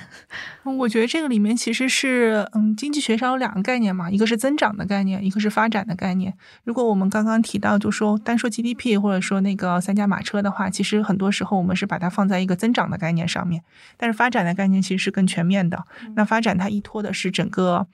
[0.64, 6.32] 我觉得这个里面其实是，嗯，经济学上有两个概念嘛，一个是增长的概念，一个是发展的概念。
[6.64, 13.62] 如果我们刚刚提到，就说单说 GDP 或者说那个三驾马车的话，其实很多时候我们是把它放在一个增长的概念上面。
[13.98, 15.84] 但是发展的概念其实是更全面的。
[16.14, 17.86] 那发展它依托的是整个。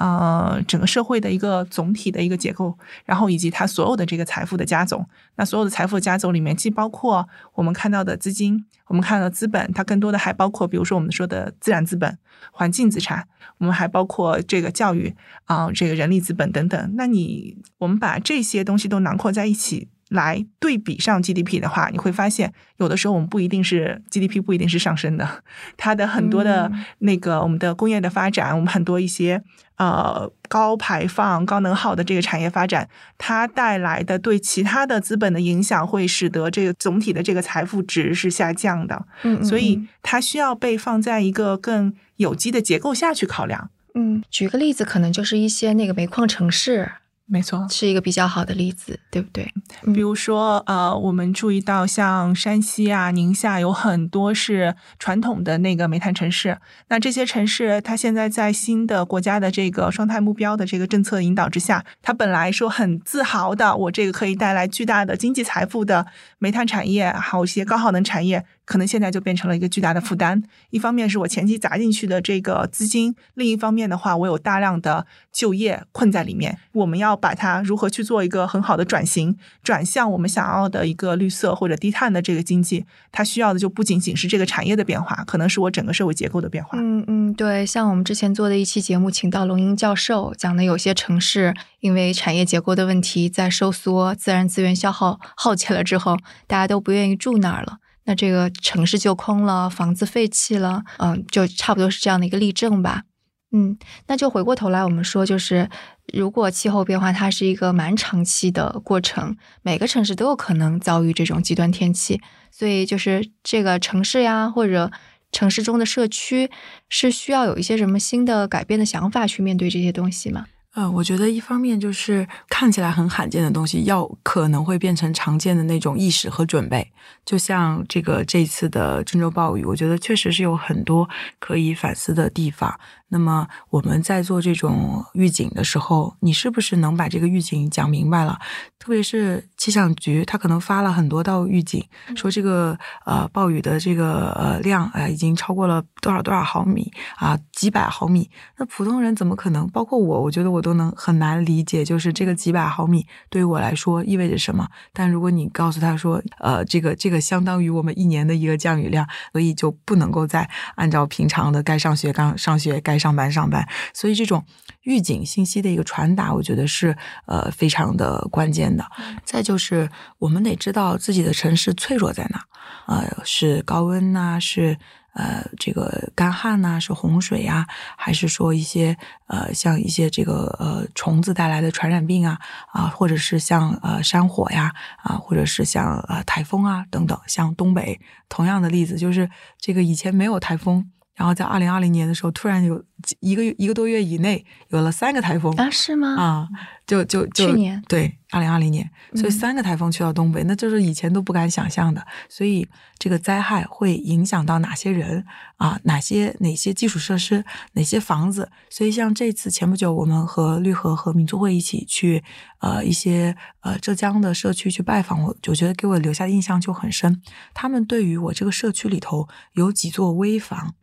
[0.00, 12.16] 呃，整个社会的一个总体的一个结构，然后以及它所有的这个财富的加总，那所有的财富加总里面，既包括我们看到的资金，我们看到资本，它更多的还包括，比如说我们说的自然资本、
[12.50, 16.94] 环境资产，我们还包括这个教育啊，这个人力资本等等。
[16.96, 19.90] 那你我们把这些东西都囊括在一起。
[20.10, 25.44] 来对比上 GDP 的话，你会发现有的时候我们不一定是 GDP 不一定是上升的，
[25.76, 29.40] 它的很多的那个我们的工业的发展，我们很多一些
[29.80, 39.06] 呃高排放、高能耗的这个产业发展，它带来的对其他的资本的影响，会使得这个总体的这个财富值是下降的。
[39.22, 43.70] 嗯，所以它需要被放在一个更有机的结构下去考量。
[43.94, 46.92] 嗯，举个例子，可能就是一些那个煤矿城市。
[47.32, 49.48] 没错，是一个比较好的例子，对不对？
[49.94, 66.04] 比如说，呃，我们注意到像山西啊、宁夏有很多是传统的那个煤炭城市，那这些城市它现在在新的国家的这个双碳目标的这个政策引导之下，它本来说很自豪的，我这个可以带来巨大的经济财富的
[66.40, 68.44] 煤炭产业，还有一些高耗能产业。
[68.70, 70.40] 可能现在就变成了一个巨大的负担。
[70.70, 76.56] 一方面是我前期砸进去的这个资金，另一方面的话，我有大量的就业困在里面。
[76.70, 86.78] 我们要把它如何去做一个很好的转型，转向我们想要的一个绿色或者低碳的这个经济，它需要的就不仅仅是这个产业的变化，可能是我整个社会结构的变化。
[86.80, 96.16] 嗯嗯，对，像我们之前做的一期节目，请到龙英教授讲的，有些城市因为产业结构的问题在收缩，自然资源消耗耗竭了之后，
[96.46, 97.78] 大家都不愿意住那儿了。
[98.10, 103.04] 那这个城市就空了，房子废弃了，嗯，就差不多是这样的一个例证吧。
[103.52, 105.70] 嗯，那就回过头来，我们说，就是
[106.12, 114.90] 如果气候变化它是一个蛮长期的过程，每个城市都有可能遭遇这种极端天气，所以就是这个城市呀，或者
[115.30, 116.50] 城市中的社区，
[116.88, 120.46] 是需要有一些什么新的改变的想法去面对这些东西吗？
[120.80, 126.90] 呃，我觉得一方面就是看起来很罕见的东西，要可能会变成常见的那种意识和准备。
[127.26, 131.06] 就像这个这次的郑州暴雨，我觉得确实是有很多
[131.38, 132.80] 可以反思的地方。
[133.12, 138.38] 那么我们在做这种预警的时候，你是不是能把这个预警讲明白了？
[138.78, 141.84] 特别是气象局，他可能发了很多道预警，
[142.14, 148.30] 说这个呃暴雨的这个呃量啊已经超过了多少多少毫米啊几百毫米。
[148.56, 149.68] 那普通人怎么可能？
[149.70, 154.66] 包括我，我觉得我都能很难理解，就是这个几百毫米对于我来说意味着什么。
[154.92, 162.99] 但如果你告诉他说，呃，这个这个相当于我们一年的一个降雨量，所以就不能够再按照平常的该上学刚上学该。
[163.00, 164.44] 上班上班，所以这种
[164.82, 166.94] 预警信息的一个传达，我觉得是
[167.26, 168.84] 呃非常的关键的。
[169.24, 169.88] 再就是
[170.18, 172.44] 我们得知道自己的城市脆弱在哪，
[172.86, 174.76] 呃是高温呐，是
[175.14, 178.96] 呃这个干旱呐，是洪水呀，还是说一些
[179.26, 182.38] 呃像一些这个呃虫子带来的传染病啊
[182.72, 184.72] 啊，或者是像呃山火呀
[185.02, 187.18] 啊，或者是像呃台风啊等等。
[187.26, 189.28] 像东北同样的例子，就是
[189.58, 190.90] 这个以前没有台风。
[191.20, 192.82] 然后在二零二零年的时候，突然有
[193.18, 195.68] 一个一个多月以内有了三个台风啊？
[195.68, 196.16] 是吗？
[196.16, 196.48] 啊，
[196.86, 202.02] 就就就去年对二零二零年，所以三个台风去到东北，那就是以前都不敢想象的。
[202.30, 202.66] 所以
[202.98, 205.22] 这个灾害会影响到哪些人
[205.58, 205.78] 啊？
[205.84, 207.44] 哪些哪些基础设施？
[207.74, 208.50] 哪些房子？
[208.70, 212.24] 所以像这次前不久，我们和绿河和民族会一起去
[212.60, 217.20] 呃一些呃浙江的社区去拜访，我我觉得给我留下的印象就很深。
[217.52, 220.76] 他们对于我这个社区里头有几座危房。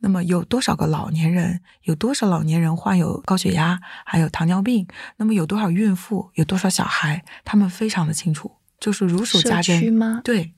[0.00, 1.60] 那么有多少个老年人？
[1.82, 4.86] 有多少老年人患有高血压，还有糖尿病？
[5.16, 6.30] 那么有多少孕妇？
[6.34, 7.24] 有多少小孩？
[7.44, 10.20] 他们非常的清楚，就是如数家珍吗？
[10.24, 10.54] 对，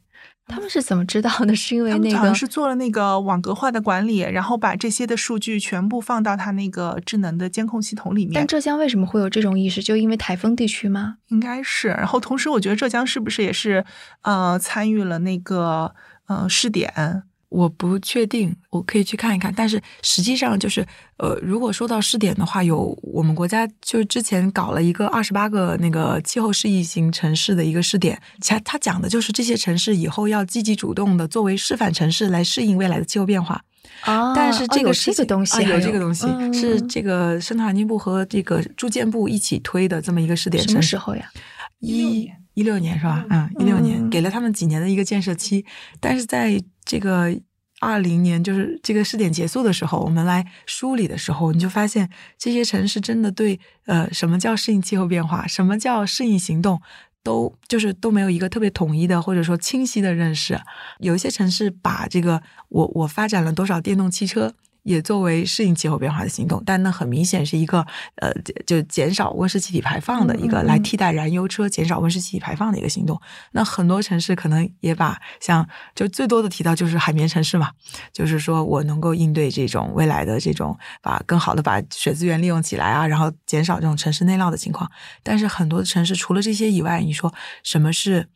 [0.47, 1.55] 他们是怎么知道的？
[1.57, 8.33] 是因为那个是做了那个网格化的管理，然后把这些的数据全部放到他那个智能的监控系统里面。
[8.35, 9.83] 但浙江为什么会有这种意识？
[9.83, 11.17] 就因为台风地区吗？
[11.29, 11.89] 应该是。
[11.89, 13.85] 然后同时，我觉得浙江是不是也是
[14.23, 15.95] 呃参与了那个
[16.27, 17.25] 呃试点？
[17.53, 19.53] 我不确定，我可以去看一看。
[19.55, 20.87] 但是实际上就是，
[21.19, 33.63] 呃，如果说到试点的话，有我们国家就之前搞了一个二十八个那个气候适宜型城市的一个试点，它它讲的就是这些城市以后要积极主动的作为示范城市来适应未来的气候变化。
[34.05, 40.67] 啊，但是这个这个东西有这个东西是这个生态环境部和这个住建部一起推的这么一个试点。
[40.67, 41.31] 什么时候呀？
[41.81, 43.25] 一一六年是吧？
[43.31, 45.65] 嗯，一六年给了他们几年的一个建设期，
[46.01, 47.35] 但是在这个
[47.81, 56.81] 二零年，就是这个试点结束的时候，我们来梳理的时候，你就发现这些城市真的对呃什么叫适应气候变化，什么叫适应行动，
[57.23, 60.61] 都就是都没有一个特别统一的或者说清晰的认识。
[60.99, 64.55] 有一些城市把这个我我发展了多少电动汽车。
[64.83, 68.33] 也作为适应气候变化的行动，但那很明显是一个呃，
[68.67, 73.21] 就减少温室气体排放的一个来替代燃油车，减少温室气体排放的一个行动。
[73.53, 77.71] 那很多城市可能也把像就最多的提到就是海绵城市嘛，
[78.13, 84.91] 就是说我能够应对这种未来的这种把更好的把水资源利用起来啊，然后减少这种城市内涝的情况。
[85.23, 88.29] 但是很多的城市除了这些以外，你说什么是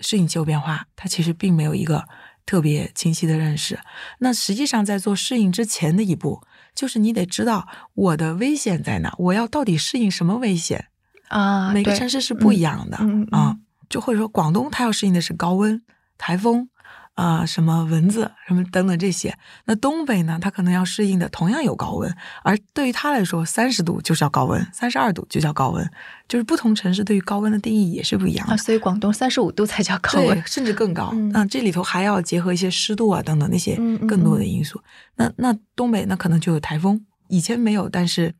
[0.00, 0.86] 适应气候变化？
[0.96, 2.04] 它其实并没有一个。
[2.46, 3.78] 特别清晰的认识，
[4.20, 6.40] 那实际上在做适应之前的一步，
[6.74, 10.86] 就是你得知道我的危险在哪，我要到底适应什么危险
[11.28, 11.72] 啊？
[11.72, 12.96] 每个城市是不一样的
[13.32, 13.58] 啊，
[13.90, 15.82] 就或者说广东它要适应的是高温、
[16.16, 16.68] 台风
[17.16, 19.36] 啊、什么蚊子什么等等这些。
[19.64, 22.14] 那东北呢，它可能要适应的同样有高温，
[22.44, 25.90] 而对于它来说，三十度就叫高温，三十二度就叫高温，
[26.28, 28.52] 就是不同城市对于高温的定义也是不一样的。
[28.52, 30.42] 啊，所以广东三十五度才叫高温，。
[30.46, 31.10] 甚至更高。
[31.14, 34.80] 嗯嗯，这里头还要结合一些湿度啊等等那些更多的嗯因素。
[35.16, 38.34] 那那东北那可能就有台风，以前没有，但是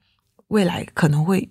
[0.48, 1.48] 未来可能会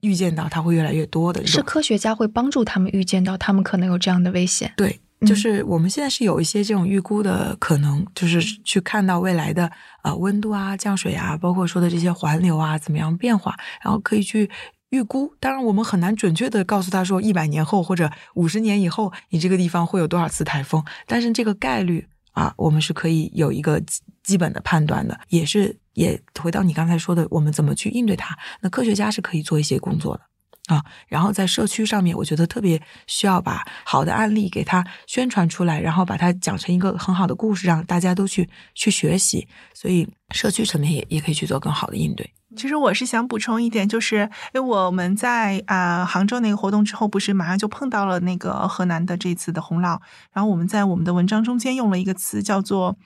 [0.00, 1.46] 预见到它会越来越多的。
[1.46, 4.72] 是科学家会帮助他们预见到他们可能有这样的危险。
[4.76, 9.70] 对，嗯就是我们现在是有一些这种预估的可能，就是去看到未来的
[10.02, 14.50] 呃温度啊、降水啊，包括说的这些环流啊怎么样变化，然后可以去。
[14.90, 30.22] 预估，当然我们很难准确的告诉他说一百年后或者五十年以后，你这个地方会有多少次台风，但是这个概率啊，我们是可以有一个基基本的判断的，也是也回到你刚才说的，我们怎么去应对它，那科学家是可以做一些工作的。
[30.66, 39.46] 啊，然后在社区上面，我觉得特别需要把好的案例给它宣传出来，然后把它讲成一个很好的故事，让大家都去去学习。
[39.74, 42.32] 所以社区层面也也可以去做更好的应对。
[42.56, 49.98] 其实我是想补充一点，就是因为我们在啊、杭州那个活动之后，不是马上就碰到了那个河南的这次的洪涝，
[50.32, 52.96] 然后我们在我们的文章中间用了一个词叫做。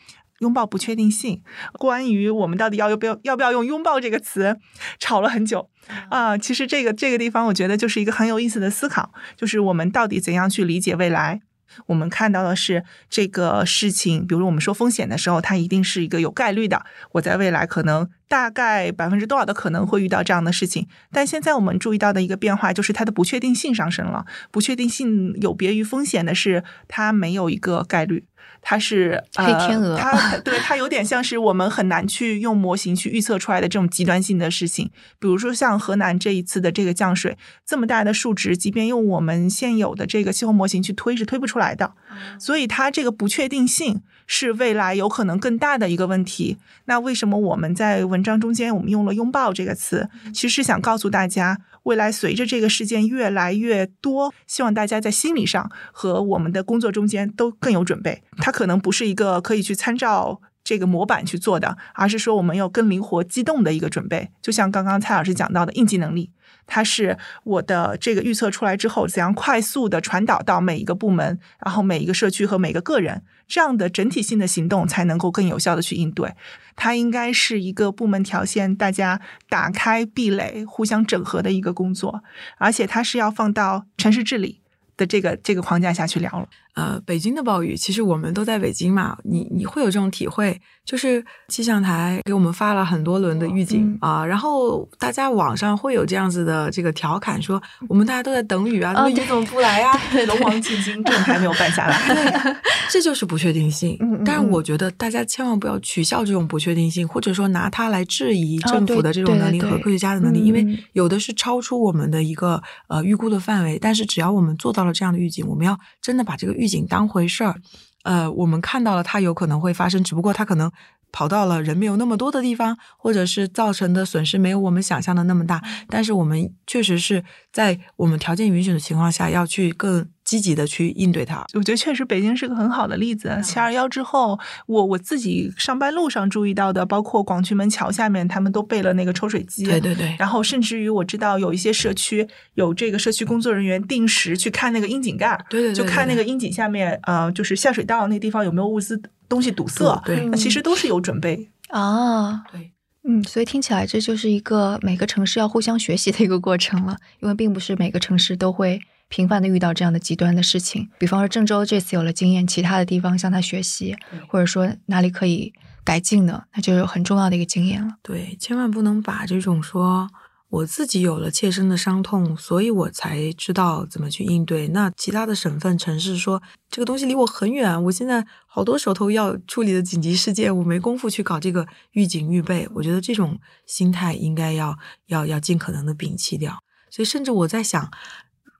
[0.40, 4.56] 拥抱不确定性，关于我们到底要不要要不要用“拥抱”这个词，
[4.98, 5.68] 吵了很久
[6.08, 11.40] 啊、其实这个这个地方，我觉得就是一个很有意思的思考，就是我们到底怎样去理解未来。
[11.86, 16.84] 我们看到的是这个事情，比如我们说风险的时候，它一定是一个有概率的。
[17.12, 24.24] 我在未来可能大概百分之多少的可能会遇到这样的事情，但现在我们注意到的一个变化就是它的不确定性上升了。
[24.50, 28.24] 不确定性有别于风险的是，它没有一个概率。
[28.68, 41.94] 它是呃黑天鹅它对它有点像是我们很难去用模型去预测出来的这种极端性的事情，比如说像河南这一次的这个降水，这么大的数值，即便用我们现有的这个气候模型去推是推不出来的。
[42.38, 46.58] 所以它这个不确定性是未来有可能更大的一个问题。
[46.84, 50.08] 那为什么我们在文章中间我们用了“拥抱”这个词？
[50.32, 58.22] 其实是想告诉大家，未来随着这个事件越来越多，希望大家在心理上和我们的工作中间都更有准备。
[58.36, 60.40] 它可能不是一个可以去参照。
[60.64, 64.28] 这个模板去做的，而是说我们有更灵活机动的一个准备。
[64.42, 66.30] 就像刚刚蔡老师讲到的应急能力，
[66.68, 76.34] 它是我的这个预测出来之后，怎样快速的传导到每一个部门，然后每一个社区和每个个人，这样的整体性的行动才能够更有效的去应对。
[76.76, 82.22] 它应该是一个部门条线，大家打开壁垒、互相整合的一个工作，
[82.58, 84.60] 而且它是要放到城市治理
[84.96, 86.48] 的这个这个框架下去聊了。
[86.78, 99.90] 呃，北京的暴雨，其实我们都在北京嘛，你你会有这种体会，就是气象台给我们发了很多轮的预警嗯啊、然后大家网上会有这样子的这个调侃说，我们大家都在等雨啊，那么雨怎么不来呀、
[100.28, 101.98] 龙王进京，正还没有办下来。
[102.88, 103.96] 这就是不确定性。
[104.00, 113.76] 嗯嗯但是嗯我觉得大家千万不要取笑这种不确定性，或者说拿它来质疑政府的这种能力和科学家的能力，嗯因为嗯有的是超出我们的一个呃预估的范围。
[113.80, 117.56] 但是只要我们做到了这样的预警，我们要真的把这个预警当回事儿。
[118.04, 120.70] 呃，我们看到了它有可能会发生，只不过它可能
[121.10, 125.62] 跑到了人没有那么多的地方，或者是造成的损失没有我们想象的那么大。
[125.88, 131.42] 但是我们确实是在我们条件允许的情况下，要去更积极的去应对它。
[131.54, 133.40] 我觉得确实北京是个很好的例子。
[133.42, 139.64] 七二幺之后，我我自己上班路上注意到的，包括广渠门桥下面，他们都备了那个抽水机。
[139.64, 149.00] 对对对，然后甚至于我知道有一些社区有这个社区工作人员定时去看那个窨井盖儿，对对对就看那个窨井下面，呃，就是下水道那地方有没有物资
[149.30, 149.98] 东西堵塞。
[150.04, 151.48] 对那其实都是有准备。
[151.68, 152.72] 啊，对。
[153.04, 158.78] 嗯，所以听起来这就是一个每个城市要互相学习的一个过程了，因为并不是每个城市都会
[159.08, 160.88] 频繁的遇到这样的极端的事情。
[160.98, 163.96] 比方说郑州这次有了经验，其他的地方向他学习，
[164.28, 165.52] 或者说哪里可以
[165.84, 167.94] 改进的，那就是很重要的一个经验了。
[168.02, 170.08] 对，千万不能把这种说
[170.50, 174.68] 我自己有了切身的伤痛，所以我才知道怎么去应对。
[174.68, 182.68] 那其他的省份、城市说这个东西离我很远，我现在好多手头要处理的紧急事件，我没工夫去搞这个预警预备。
[182.74, 186.58] 我觉得这种心态应该要要要尽可能的摒弃掉。
[186.90, 187.90] 所以，甚至我在想，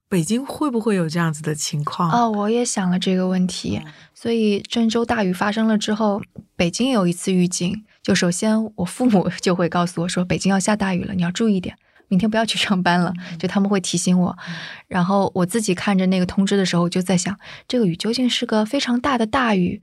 [0.08, 2.10] 北京会不会有这样子的情况？
[2.10, 3.80] 哦，我也想了这个问题。
[4.14, 6.22] 所以郑州大雨发生了之后，
[6.56, 11.76] 北京有一次预警，就首先我父母就会告诉我说，北京要下大雨了，你要注意点。
[12.10, 14.34] 明天不要去上班了，就他们会提醒我。
[14.86, 17.38] 然后我自己看着那个通知的时候，就在想，
[17.68, 19.82] 这个雨究竟是个非常大的大雨，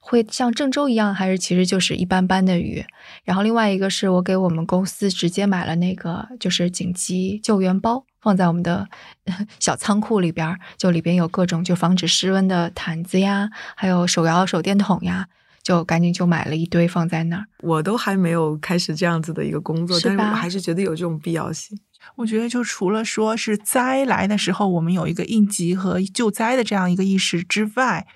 [0.00, 2.82] 会像郑州一样，还是其实就是一般般的雨？
[3.24, 8.88] 然后另外一个是我给我们公司直接买了那个就是紧急救援包，放在我们的
[9.60, 15.28] 小仓库里边，就里边有各种就防止失温的毯子呀，还有手摇手电筒呀。
[15.62, 21.76] 就赶紧就买了一堆放在那儿，我都还没有开始这样子的一个工作，但是我还是觉得有这种必要性。
[22.14, 28.06] 我觉得就除了说是灾来的时候，我们有一个应急和救灾的这样一个意识之外。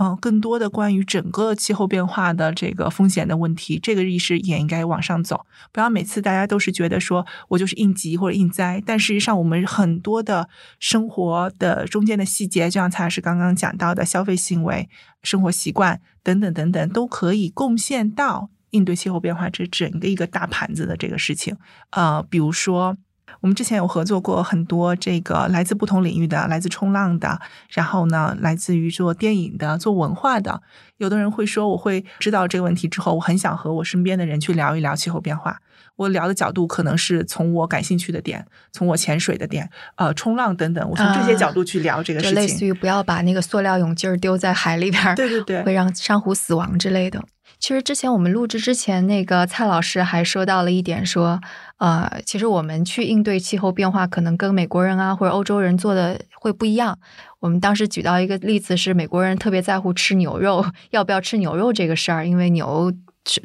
[0.00, 5.44] 嗯，更多的关于整个气候变化的这个风险的问题，这个意识也应该往上走。
[5.72, 14.88] 不要每次大家都是觉得说我就是应急或者应灾，但事实上我们很多的生活的中间的细节，就像蔡老师刚刚讲到的消费行为、
[15.24, 21.56] 生活习惯等等等等，都可以贡献到应对气候变化这整个一个大盘子的这个事情。
[21.90, 22.96] 呃，比如说。
[23.40, 30.60] 我们之前有合作过很多这个来自不同领域的，来自冲浪的，然后呢，来自于做电影的、做文化的。
[30.96, 35.60] 有的人会说，我会知道这个问题之后，我很想和我身边的人去聊一聊气候变化。
[35.96, 42.34] 我聊的角度可能是从我感兴趣的点，从我潜水的点，呃，冲浪等等，我从这些角度去聊这个事情。
[42.36, 47.20] 类似于不要把那个塑料泳镜丢在海里边，对对对，会让珊瑚死亡之类的。
[47.58, 51.40] 其实之前我们录制之前，那个蔡老师还说到了一点，说，
[51.78, 56.98] 呃，其实我们去应对气候变化，可能跟美国人啊或者欧洲人做的会不一样。
[57.40, 62.92] 我们当时举到一个例子是，美国人特别在乎吃牛肉， 要不要吃牛肉这个事儿，因为牛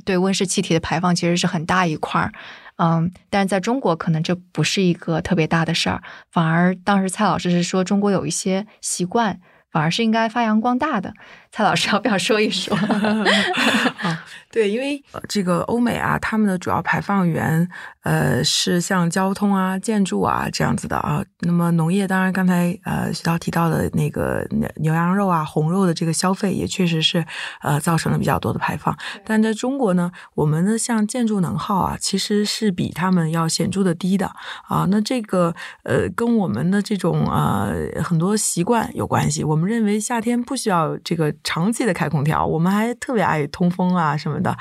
[0.06, 2.32] 对温室气体的排放其实是很大一块儿。
[2.78, 6.02] 嗯，但是在中国可能这不是一个特别大的事儿，
[6.32, 9.40] 反而当时蔡老师是说，中国有一些习惯。
[9.72, 11.16] 反而是应该发扬光大的，
[11.54, 12.76] 蔡老师要不要说一说？
[14.52, 17.68] 对，因为这个欧美啊，他们的主要排放源，
[18.02, 21.24] 呃，是像交通啊、建筑啊这样子的啊。
[21.42, 24.48] 那么农业，当然刚才呃徐涛提到的那个
[24.78, 27.24] 牛羊肉啊、红肉的这个消费，也确实是
[27.62, 28.96] 呃造成了比较多的排放。
[29.24, 34.28] 但在中国呢，我们的像建筑能耗啊，其实是比他们要显著的低的
[34.68, 34.88] 啊。
[34.90, 37.74] 那这个呃，跟我们的这种呃
[38.04, 39.44] 很多习惯有关系。
[39.44, 44.40] 我们认为夏天不需要这个长期的开空调，我们还特别爱通风啊什么。
[44.42, 44.56] 的，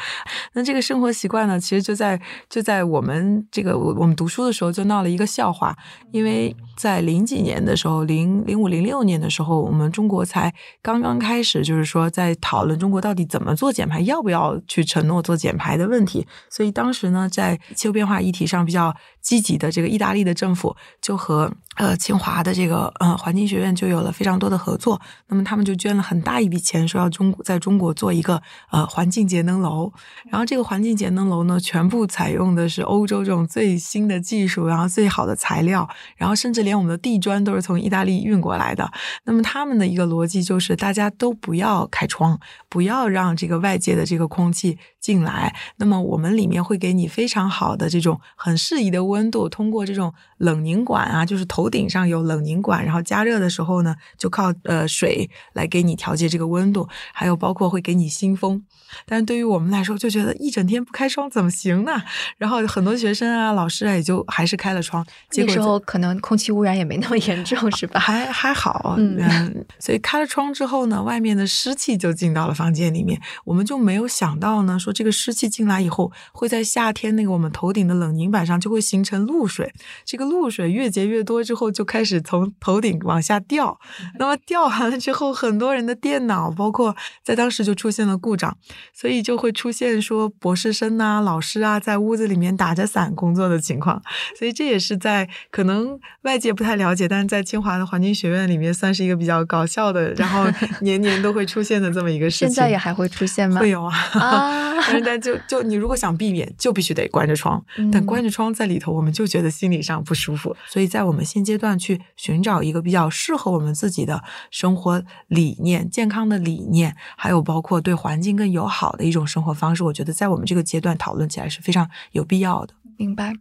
[0.52, 5.76] 那这个生活习惯呢，其实就在就在我们这个我们读书的时候就闹了一个笑话，
[6.12, 10.52] 因为在零几年的时候，零零五零六年的时候，我们中国才
[10.82, 16.26] 刚刚开始，就是说在讨论中国到底怎么做减排，要不要去承诺做减排的问题。
[16.50, 25.00] 所以当时呢，在气候变化议题上比较积极的这个意大利的政府，就和呃清华的这个呃环境学院就有了非常多的合作。
[25.28, 29.92] 那么他们就捐了很大一笔钱，说要中在中国做一个呃环境节能楼。
[30.28, 38.90] 然后这个环境节能楼呢，全部采用的是欧洲这种最新的技术，然后最好的材料，然后甚至连连我们的地砖都是从意大利运过来的。
[39.24, 45.54] 那么他们的一个逻辑就是，大家都不要开窗，不要让这个外界的这个空气进来。
[45.76, 58.64] 那么我们里面会给你非常好的这种很适宜的温度，通过这种冷凝管啊，就是头顶上有冷凝管，然后加热的时候呢，就靠呃水来给你调节这个温度，还有包括会给你新风。
[59.04, 62.02] 但是对于我们来说，就觉得一整天不开窗怎么行呢？
[62.38, 65.04] 然后很多学生啊、老师啊，也就还是开了窗。
[65.36, 67.98] 那时候可能空气污染也没那么严重，是吧？
[67.98, 69.64] 还还好，嗯。
[69.78, 73.20] 所以开了窗之后呢，外面的湿气就进到了房间里面。
[73.44, 79.72] 我们就没有想到呢，说这个湿气进来以后，会在夏天那个我们头顶的冷凝板上就会形成露水。
[80.04, 83.78] 这个露水越结越多之后，就开始从头顶往下掉。
[84.18, 88.56] 那么掉完了之后，很多人的电脑，包括在当时就出现了故障。
[88.92, 94.02] 所以就会出现说博士生呐、老师啊，在屋子里面打着伞工作的情况。
[94.38, 100.46] 所以这也是在可能外界不太了解，但是在清华的环境学院里面算是一个比较搞笑的，然后
[100.80, 102.48] 年年都会出现的这么一个事情。
[102.52, 103.60] 现在也还会出现吗？
[103.60, 103.94] 会有啊。
[104.14, 104.81] 啊！
[104.88, 107.64] 但是，但就就你如果想避免，就必须得关着窗。
[107.92, 110.56] 但关着窗在里头，我们就觉得心理上不舒服。
[110.66, 118.72] 所以在我们现阶段去寻找一个比较适合我们自己的生活理念、健康的理念，还有包括对环境更友。
[118.72, 122.72] 好的一种生活方式，我觉得在我们这个阶段讨论起来是非常有必要的。
[122.96, 123.34] 明白。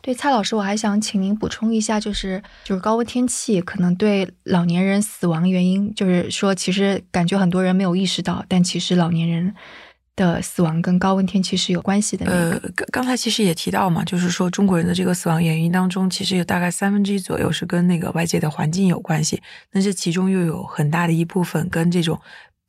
[0.00, 9.54] 对蔡老师，我还想请您补充一下，就是就是高温天气可能对老年人死亡原因，就是说其实感觉很多人没有意识到，但其实老年人
[10.16, 12.26] 的死亡跟高温天气是有关系的。
[12.26, 19.42] 呃，刚刚才其实也提到嘛，就是说中国人的这个死亡原因当中，其实有大概三分之一左右是跟那个外界的环境有关系，
[19.72, 22.20] 那这其中又有很大的一部分跟这种。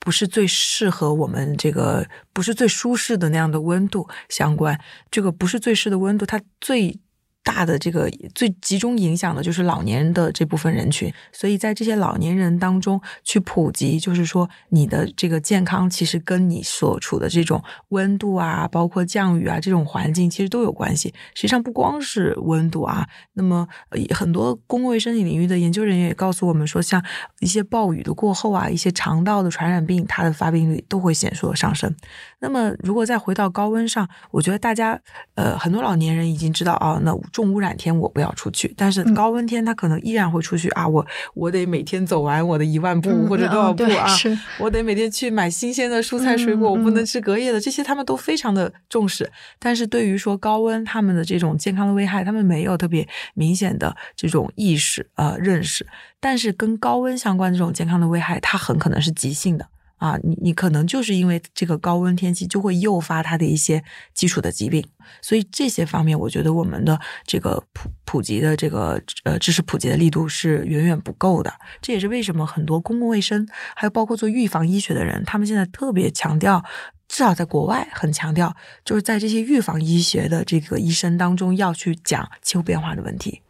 [0.05, 4.77] 不是最适合我们这个，不是最舒适的那样的温度相关。
[5.09, 6.99] 这个不是最适的温度，它最
[7.43, 21.13] 大的这个最集中影响的就是老年人的这部分人群，所以在这些老年人当中去普及，就是说你的这个健康其实跟你所处的这种温度啊，包括降雨啊这种环境其实都有关系。
[21.35, 23.67] 实际上不光是温度啊，那么
[24.15, 27.03] 很多公共卫生领域的研究人员也告诉我们说，像
[27.41, 31.93] 一些暴雨的过后啊，一些肠道的传染病它的发病率都会显著的上升。
[32.39, 34.97] 那么如果再回到高温上，我觉得大家
[35.35, 37.13] 呃很多老年人已经知道啊，那。
[37.33, 40.87] 重污染天我不要出去，但是高温天他可能依然会出去啊！
[40.87, 44.07] 我我得每天走完我的一万步或者多少步啊！
[44.59, 49.29] 我得每天去买新鲜的蔬菜水果，我不能吃隔夜的，这些他们都非常的重视。
[49.59, 55.85] 但是对于说高温他们的这种健康的危害，他们没有特别明显的这种意识呃认识。
[56.19, 59.67] 但是跟高温相关的这种健康的危害，它很可能是急性的。
[60.03, 63.81] 啊，你你可能就是因为这个高温天气就会诱发它的一些
[64.13, 64.85] 基础的疾病，
[65.21, 71.53] 所以这些方面，我觉得我们的这个普普及的这个呃知识普及的力度是远远不够的。
[71.81, 73.47] 这也是为什么很多公共卫生
[73.77, 76.61] 还有包括做预防医学的人，他们现在特别强调，
[77.07, 83.41] 至少在国外很强调，就是在这些预防医学的这个医生当中要去讲气候变化的问题。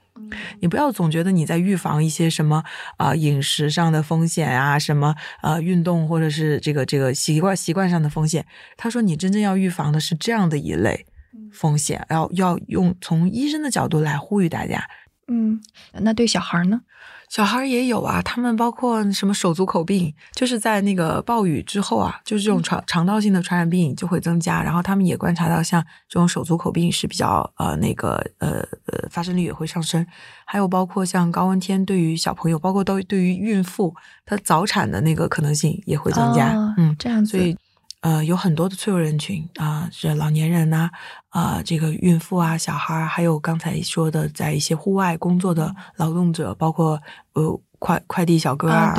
[0.59, 2.63] 你不要总觉得你在预防一些什么
[2.97, 8.45] 啊饮食上的风险啊，什么呃运动或者是这个这个习惯习惯上的风险。
[8.77, 11.05] 他说你真正要预防的是这样的一类
[11.51, 14.83] 风险，要要用从医生的角度来呼吁大家。
[15.33, 15.59] 嗯，
[16.01, 16.81] 那对小孩呢？
[17.29, 30.05] 小孩也有啊，他们包括什么手足口病，就是在那个暴雨之后啊，就是这种肠肠道性的传染病就会增加，然后他们也观察到像这种手足口病是比较呃那个呃呃发生率也会上升，
[30.45, 33.95] 还有包括像高温天对于小朋友，包括都对于孕妇，
[34.27, 37.57] 她早产的那个可能性也会增加，嗯，这样子，所以。
[38.03, 40.89] 呃，有很多的脆弱人群啊，是老年人呐，
[41.29, 47.01] 啊，这个孕妇啊，小孩儿，还有刚才说的，在一些户外工作的劳动者，包括
[47.31, 48.93] 呃快快递小哥啊，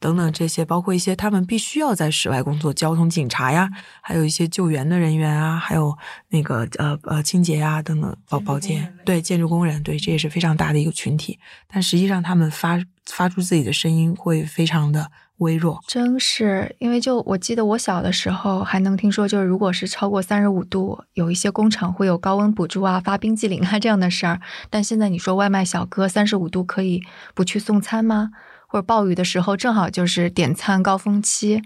[0.00, 3.70] 等等这些，包括一些他们必须要在室外工作，交通警察呀，
[4.00, 5.96] 还有一些救援的人员啊，还有
[6.30, 11.38] 那个呃呃清洁啊等等保保洁，对建筑工人，对这也是非常大的一个群体，
[11.68, 15.12] 但实际上他们发发出自己的声音会非常的。
[15.40, 24.40] 微弱，真是因为就我记得我小的时候还能听说，就是如果是超过三十五度，有一些工厂会有高温补助啊、发冰激凌啊这样的事儿。
[24.68, 27.02] 但现在你说外卖小哥三十五度可以
[27.34, 28.30] 不去送餐吗？
[28.66, 31.62] 或者暴雨的时候正好就是点餐高峰期，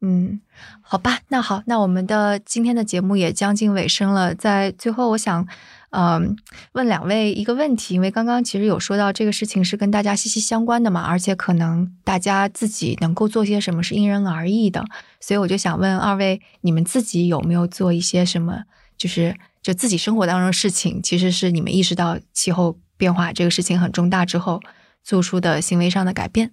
[0.00, 0.40] 嗯，
[0.80, 5.46] 好吧，那好，那我们的今天的节目也将近尾声了，在最后我想。
[5.90, 6.36] 嗯，
[6.72, 14.84] 问两位一个问题，因为刚刚其实有说到这个事情是跟大家息息相关的嘛，而且可能大家自己能够做些什么是因人而异的，
[15.18, 18.64] 所以我就想问二位，你们自己有没有做一些什么，
[18.98, 24.60] 就是就自己生活当中的事情，其实是你们意识到气候变化这个事情很重大之后
[25.02, 26.52] 做出的行为上的改变。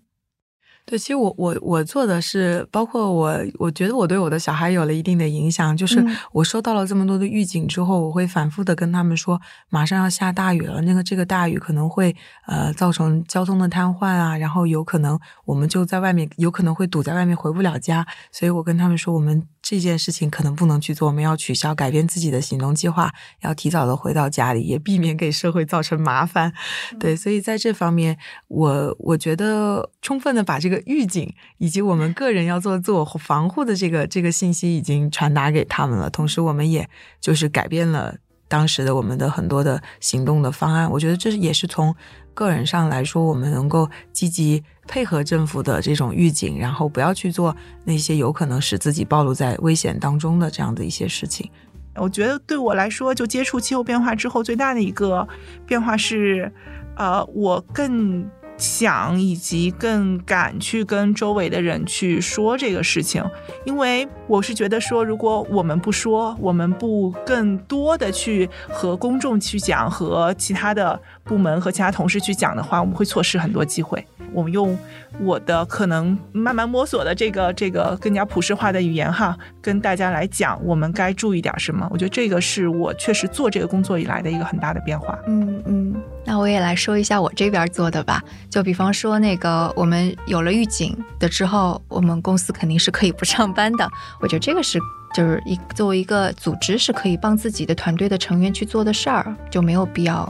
[0.87, 5.75] 对，其实我我我做的是，包括我，我觉得我对我的小孩有了一定的影响。
[5.75, 12.15] 就是我收到了这么多的预警之后，我会反复的跟他们说，马上要下大雨了，那个这个大雨可能会
[12.45, 18.05] 呃造成交通的瘫痪啊，然后有可能我们就在外面，有可能会堵在外面回不了家。
[18.31, 23.11] 所以我跟他们说，我们这件事情可能不能去做，我们要取消，改变自己的行动计划，
[23.41, 26.53] 要提早的回到家里，也避免给社会造成麻烦。
[26.99, 28.15] 对，所以在这方面，
[28.49, 30.74] 我我觉得充分的把这个。
[30.85, 36.87] 预警以及我们个人要做自我防护的这个这个信息已经传达给他们了，同时我们也
[37.19, 38.15] 就是改变了
[38.47, 40.89] 当时的我们的很多的行动的方案。
[40.91, 41.95] 我觉得这也是从
[42.33, 51.49] 个人上来说，我们能够积极配合政府的这种预警，然后不要去做那些有可能使自己暴露在危险当中的这样的一些事情。
[51.95, 55.27] 我觉得对我来说，就接触气候变化之后，最大的一个
[55.65, 56.51] 变化是，
[56.97, 58.29] 呃，我更。
[58.57, 63.23] 想以及更敢去跟周围的人去说这个事情，
[63.65, 74.05] 因为我是觉得说，如果我们不说，我们不更多的去和公众去讲，和其他的部门和其他同事去讲的话，我们会错失很多机会。
[74.33, 74.77] 我们用
[75.21, 81.87] 我的可能慢慢摸索的这个这个更加普世化的语言哈，跟大家来讲，我们该注意点什么？
[81.91, 85.17] 我觉得这个是我确实做这个工作以来的一个很大的变化。
[85.27, 85.95] 嗯嗯，
[86.25, 88.21] 那我也来说一下我这边做的吧。
[88.49, 93.89] 就比方说那个，我们有了预警的之后，我们公司肯定是可以不上班的。
[94.19, 94.79] 我觉得这个是
[95.13, 100.29] 就是一作为一个组织是可以帮自己的团队的成员去做的事儿，就没有必要。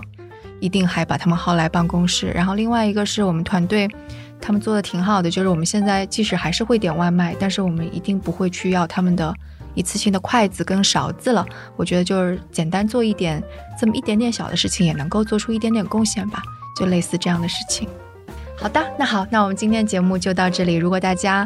[0.62, 3.88] 一定还把他们薅来办公室，然后另外一个是我们团队，
[4.42, 9.36] 他们做的挺好的，就是我们现在即使还是会点外卖，但是我们一定不会去要他们的
[9.76, 11.46] 一次性的筷子跟勺子了。
[11.76, 13.44] 我觉得就是简单做一点
[13.80, 16.42] 这么一点点小的事情，也能够做出一点点贡献吧，
[16.76, 17.88] 就类似这样的事情。
[18.58, 20.76] 好的，那好，那我们今天节目就到这里。
[20.76, 21.46] 如果大家，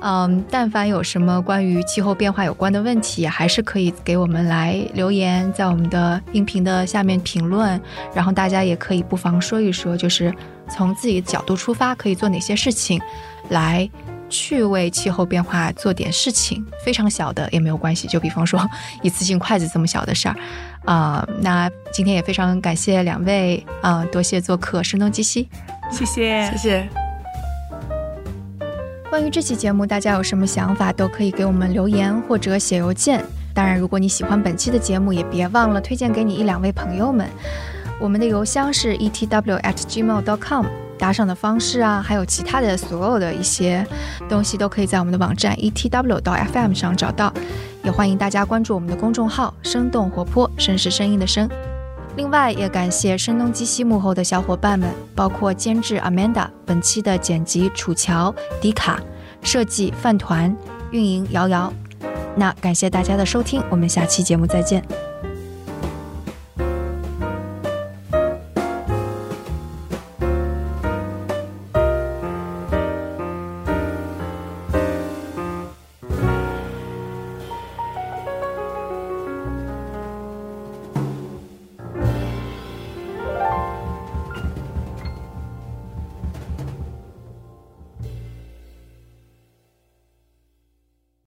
[0.00, 7.80] 嗯，但凡有什么关于气候变化有关的问题，还是可以给我们来留言，在我们的音频的下面评论。
[8.14, 10.32] 然后大家也可以不妨说一说，就是
[10.70, 13.00] 从自己的角度出发，可以做哪些事情，
[13.48, 13.90] 来
[14.28, 16.64] 去为气候变化做点事情。
[16.84, 18.64] 非常小的也没有关系，就比方说
[19.02, 20.36] 一次性筷子这么小的事儿。
[20.84, 25.48] 啊，那今天也非常感谢两位啊，多谢做客声东击西。
[25.90, 26.88] 谢谢，谢谢。
[29.08, 33.24] 关于这期节目，大家有什么想法，都可以给我们留言或者写邮件。
[33.54, 37.28] 当然，如果你喜欢本期的节目，也别忘了推荐给你一两位朋友们。
[37.98, 40.66] 我们的邮箱是 etw@gmail.com，
[40.98, 43.86] 打赏的方式啊，还有其他的所有的一些
[44.28, 47.32] 东西，都可以在我们的网站 etw 到 fm 上找到。
[47.84, 51.48] 也欢迎大家关注我们的公众号“生动活泼”，声是声音的声。
[52.16, 58.98] 另外，也感谢声东击西幕后的小伙伴们，包括监制 Amanda，本期的剪辑楚乔、迪卡，
[59.42, 60.56] 设计饭团，
[60.90, 61.72] 运营瑶瑶。
[62.34, 64.82] 那感谢大家的收听，我们下期节目再见。